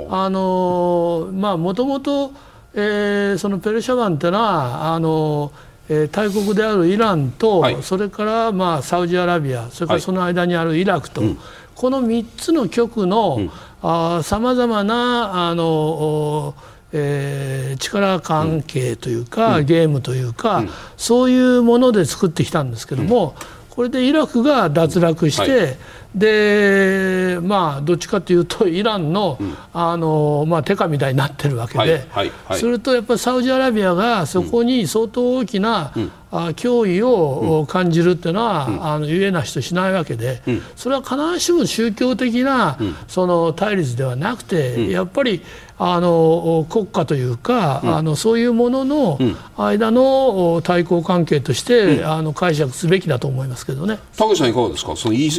[0.09, 2.31] あのまあもともと、
[2.73, 5.51] えー、そのペルシャ湾っていうのはあの
[5.89, 11.37] えー、大国であるイランと、はい、それからまあサウジアラビアそれからその間にあるイラクと、はい、
[11.75, 13.49] この3つの極の
[14.23, 16.55] さまざまなあの
[16.91, 23.35] えー、力関係というか、うん、ゲームというか、うん、そういうもので作ってきたんですけども、
[23.69, 25.77] これでイラクが脱落して、はい
[26.15, 40.41] でまあどっちかというとイランのうん、あのまあ、手下みたいになってるわけで、はいはいはい、それとやっぱりサウジアラビアがそこに相当大きな、うん、あ脅威を感じるっていうのは、うん、あの言えなしとしないわけで、
[40.75, 42.77] それは必ずしも宗教的な、
[43.07, 45.41] その対立ではなくて、やっぱり
[45.81, 49.17] あの国家というか、あのそういうものの
[49.57, 53.97] 間の対抗関係として、あの解釈すべきだと思いますけどね。
[54.17, 54.95] 高橋さんいかがですか？
[54.95, 55.29] そのイ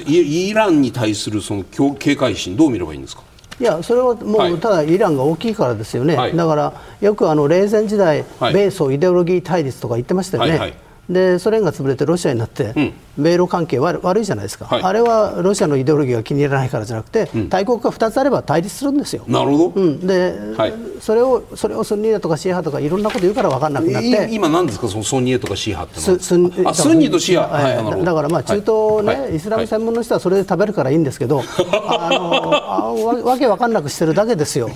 [0.48, 1.64] イランに対するその
[1.94, 3.22] 警戒心どう見ればいいんですか？
[3.60, 10.50] いやそれはもう、ただイランが大きいからですよね、はい、だからよくあの冷戦時代、はい、米ソイデオロギー対立とか言ってましたよね。
[10.50, 10.74] はいはい
[11.10, 19.24] でソ連が潰れてロシアになって、うん、米ロ関係悪悪いじゃないですか、はい、あれはロシアのイデオロギーが気に入らないからじゃなくて、うん、大国が2つあれば対立するんですよ。
[19.26, 24.28] なるほど、うん、で、はい、それをそれをスンニーとかシーハとかいろんなこと言うから分からなくなって。
[24.30, 34.70] 今、なんですか、そのスンニーとかシーハってススンあスンニーとシーハ、はい、だからまあ中東ね、はい、イスラム専門の人はそれで食べるからいいんですけど、あのあわわけ分かんなくしてるだけですよ。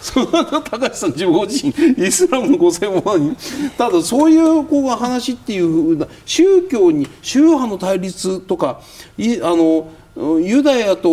[0.00, 1.72] その高橋さん自分ご自身
[2.06, 3.36] イスラムのご専門に
[3.76, 8.80] ただそういうこう話っていうふうな宗教に宗派の対立とか
[9.16, 9.90] いあの
[10.40, 11.12] ユダヤとあ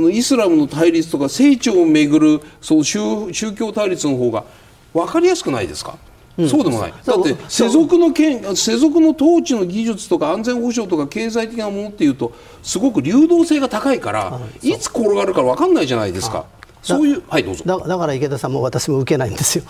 [0.00, 4.44] のイスラムの対立とか聖地をめぐるそう宗宗教対立の方が
[4.92, 5.98] 分かりやすくないですか
[6.38, 6.94] うん、そうでもない。
[7.04, 16.46] だって世俗の権世俗の統治の技術とか安全保障とか経済的なものっていうとすごく流動性が高いからいつ転がるか分かんないじゃないですか。
[16.82, 17.64] そういうはいどうぞ。
[17.66, 19.64] だだから池田さんも私も受けないんですよ。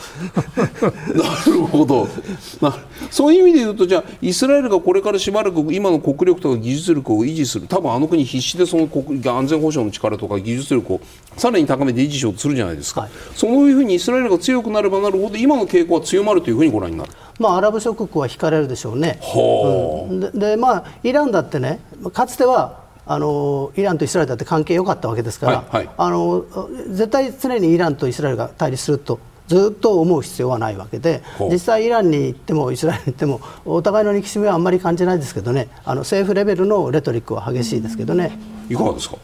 [1.15, 2.09] なるほど。
[3.11, 7.67] そういう意味で言うとじゃあイスラエルがこれからしばらく今の国力とか技術力を維持する。
[7.67, 11.01] 多分あの国必死でその国安全保障の力とか技術力を
[11.37, 17.11] さらに高めて維持しようとするじゃないですか、はい、そういうふうにイスラエルが強くなればなるほど今の傾向は強まるというふうにご覧になる。
[17.39, 19.19] まあ、アラブ諸国は惹かれるでしょうね。
[19.35, 21.81] うん、でで、まあ、イランだってね
[22.13, 22.80] かつては
[23.13, 26.45] あのイランとイスラエルだって関係良かったわけですから、はいはい、あの
[26.91, 35.67] 絶対常にイランとイスラエルが対立するとずっと思う必要はないわけで実際イランに行ってもイスラエルに行ってもお互いの憎しみはあんまり感じないですけどね。
[35.85, 38.39] あの政府レベルのレトリックは激しいですけどね。
[38.69, 39.17] いかがですか？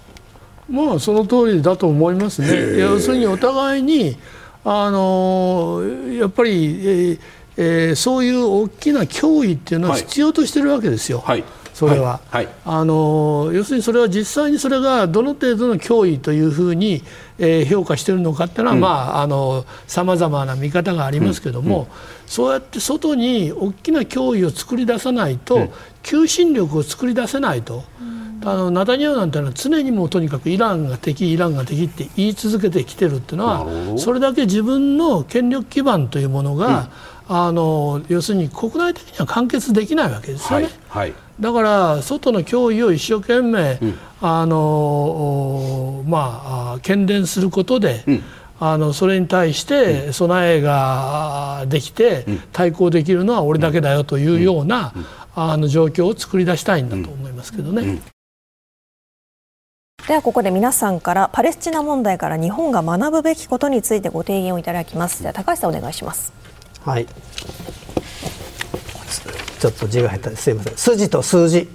[0.69, 2.81] まあその通りだと思いますね。
[2.81, 4.17] 要するにお互いに
[4.65, 5.81] あの
[6.19, 7.21] やっぱり、えー
[7.57, 11.21] えー、そういう大きな脅威っていうのは必要としてるわけですよ。
[11.21, 12.47] はいはいそれは、はい。
[12.47, 17.03] はい、あの要するにそれは実際にそれがどの程度の脅威というふうに、
[17.39, 21.83] えー、評価しているのかっていうのは、うん、まああのさまざまな見方がありますけども、うん。
[21.83, 21.89] うん、
[22.27, 25.69] そうやって外に大きな脅威を作り出さないと、
[26.03, 27.85] 求心力を作り出せないと。
[28.43, 36.89] あのナタニヤフなんてのは常にもとにかくイランが敵イランが敵って言い続けてきてるっていうのはそれだけ自分の権力基盤というものが、
[37.29, 40.69] あの要するに国内的には完結できないわけですよね。
[40.89, 41.11] はい。
[41.11, 48.23] はいだから外の脅威を一生懸命、うん、あのまあ懸念することで、うん、
[48.59, 54.95] あのそれに対して備えができて対抗できるのは俺だけだよというような、
[55.35, 58.01] あの状況を作り出したいんだと思いますけどね。
[60.09, 65.23] ではここで皆さんからパレスチナ問題から日本が学ぶべきことについてご提言をいただきます。
[65.23, 66.33] では高橋さんお願いします。
[66.85, 67.07] はい。
[69.67, 70.77] ちょっと字が下手すいません。
[70.77, 71.69] 筋と数字、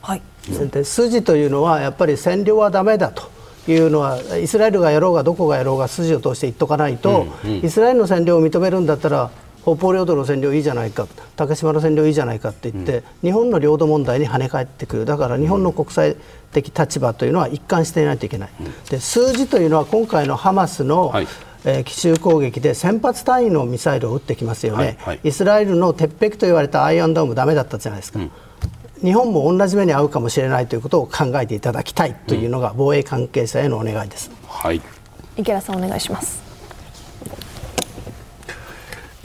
[0.00, 0.22] はい、
[0.70, 3.28] で筋というのはやっぱり占領はだめだと
[3.66, 9.32] いうのはイスラエルがやろうがどこがやろうが筋を通して言っとかないと、うんうん、イスラエルの占領を認めるんだったら
[9.62, 15.04] 北方領土の占領いいじゃないか竹島の占領いいじゃないかって言って、うん、日本の領土問題に跳ね返ってくる。
[15.04, 16.16] だから日本の国際
[16.52, 21.26] 的立場というのは一貫していないといけない、うん、で数字というのは今回のハマスの、はい
[21.64, 28.30] えー、奇襲攻撃で1000発単位のミサイルを撃ってきますよね、はいはい、イスラエルの鉄壁と言われたアイアンドームだめだったじゃないですか、うん、
[29.02, 34.82] 日本も同じ目に遭うかもしれないということを考えていただきたいというのが防衛関係者へのお願いです、はい、
[35.36, 36.44] 池田さんお願いします。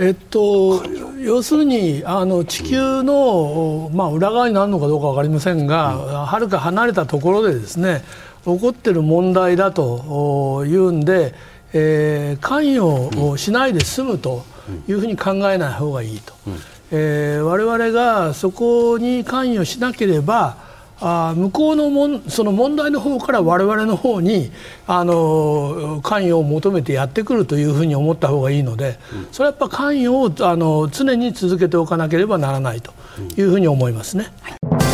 [0.02, 0.82] えっと、
[1.20, 8.02] 要するにあの地球の、まあ、裏側になるのかどうか分かりませんがはる、か離れたところでですね
[8.46, 11.36] 起こっている問題だというんで
[11.74, 14.44] えー、関与をしないで済むと
[14.88, 16.56] いうふうに考えない方がいいと、うん。
[16.92, 20.58] えー、我々がそこに関与しなければ
[21.02, 24.52] あ向こうのもんその問題の方から我々の方に
[24.86, 29.00] あの関与を求めてやってくるというふうに思った方がいいので、
[29.32, 32.92] それはやっぱ関与をあの常に続けておかなければならないと
[33.38, 34.32] いうふうに思いますね。
[34.42, 34.89] はい